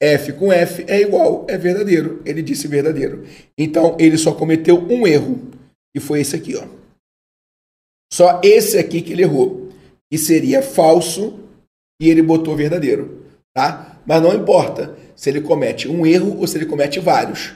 F 0.00 0.32
com 0.32 0.52
F 0.52 0.84
é 0.86 1.00
igual, 1.00 1.44
é 1.48 1.58
verdadeiro. 1.58 2.22
Ele 2.24 2.40
disse 2.40 2.68
verdadeiro. 2.68 3.24
Então 3.56 3.96
ele 3.98 4.16
só 4.16 4.32
cometeu 4.32 4.78
um 4.78 5.06
erro, 5.06 5.40
e 5.94 5.98
foi 5.98 6.20
esse 6.20 6.36
aqui, 6.36 6.54
ó. 6.56 6.64
Só 8.12 8.40
esse 8.42 8.78
aqui 8.78 9.02
que 9.02 9.12
ele 9.12 9.22
errou, 9.22 9.68
que 10.10 10.18
seria 10.18 10.62
falso 10.62 11.38
e 12.00 12.08
ele 12.08 12.22
botou 12.22 12.56
verdadeiro, 12.56 13.24
tá? 13.54 14.00
Mas 14.06 14.22
não 14.22 14.34
importa 14.34 14.96
se 15.14 15.28
ele 15.28 15.40
comete 15.40 15.88
um 15.88 16.06
erro 16.06 16.38
ou 16.38 16.46
se 16.46 16.56
ele 16.56 16.66
comete 16.66 17.00
vários. 17.00 17.54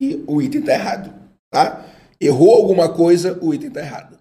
E 0.00 0.22
o 0.26 0.40
item 0.40 0.60
está 0.60 0.74
errado, 0.74 1.12
tá? 1.50 1.84
Errou 2.20 2.54
alguma 2.54 2.88
coisa, 2.88 3.38
o 3.42 3.52
item 3.52 3.68
está 3.68 3.80
errado. 3.80 4.17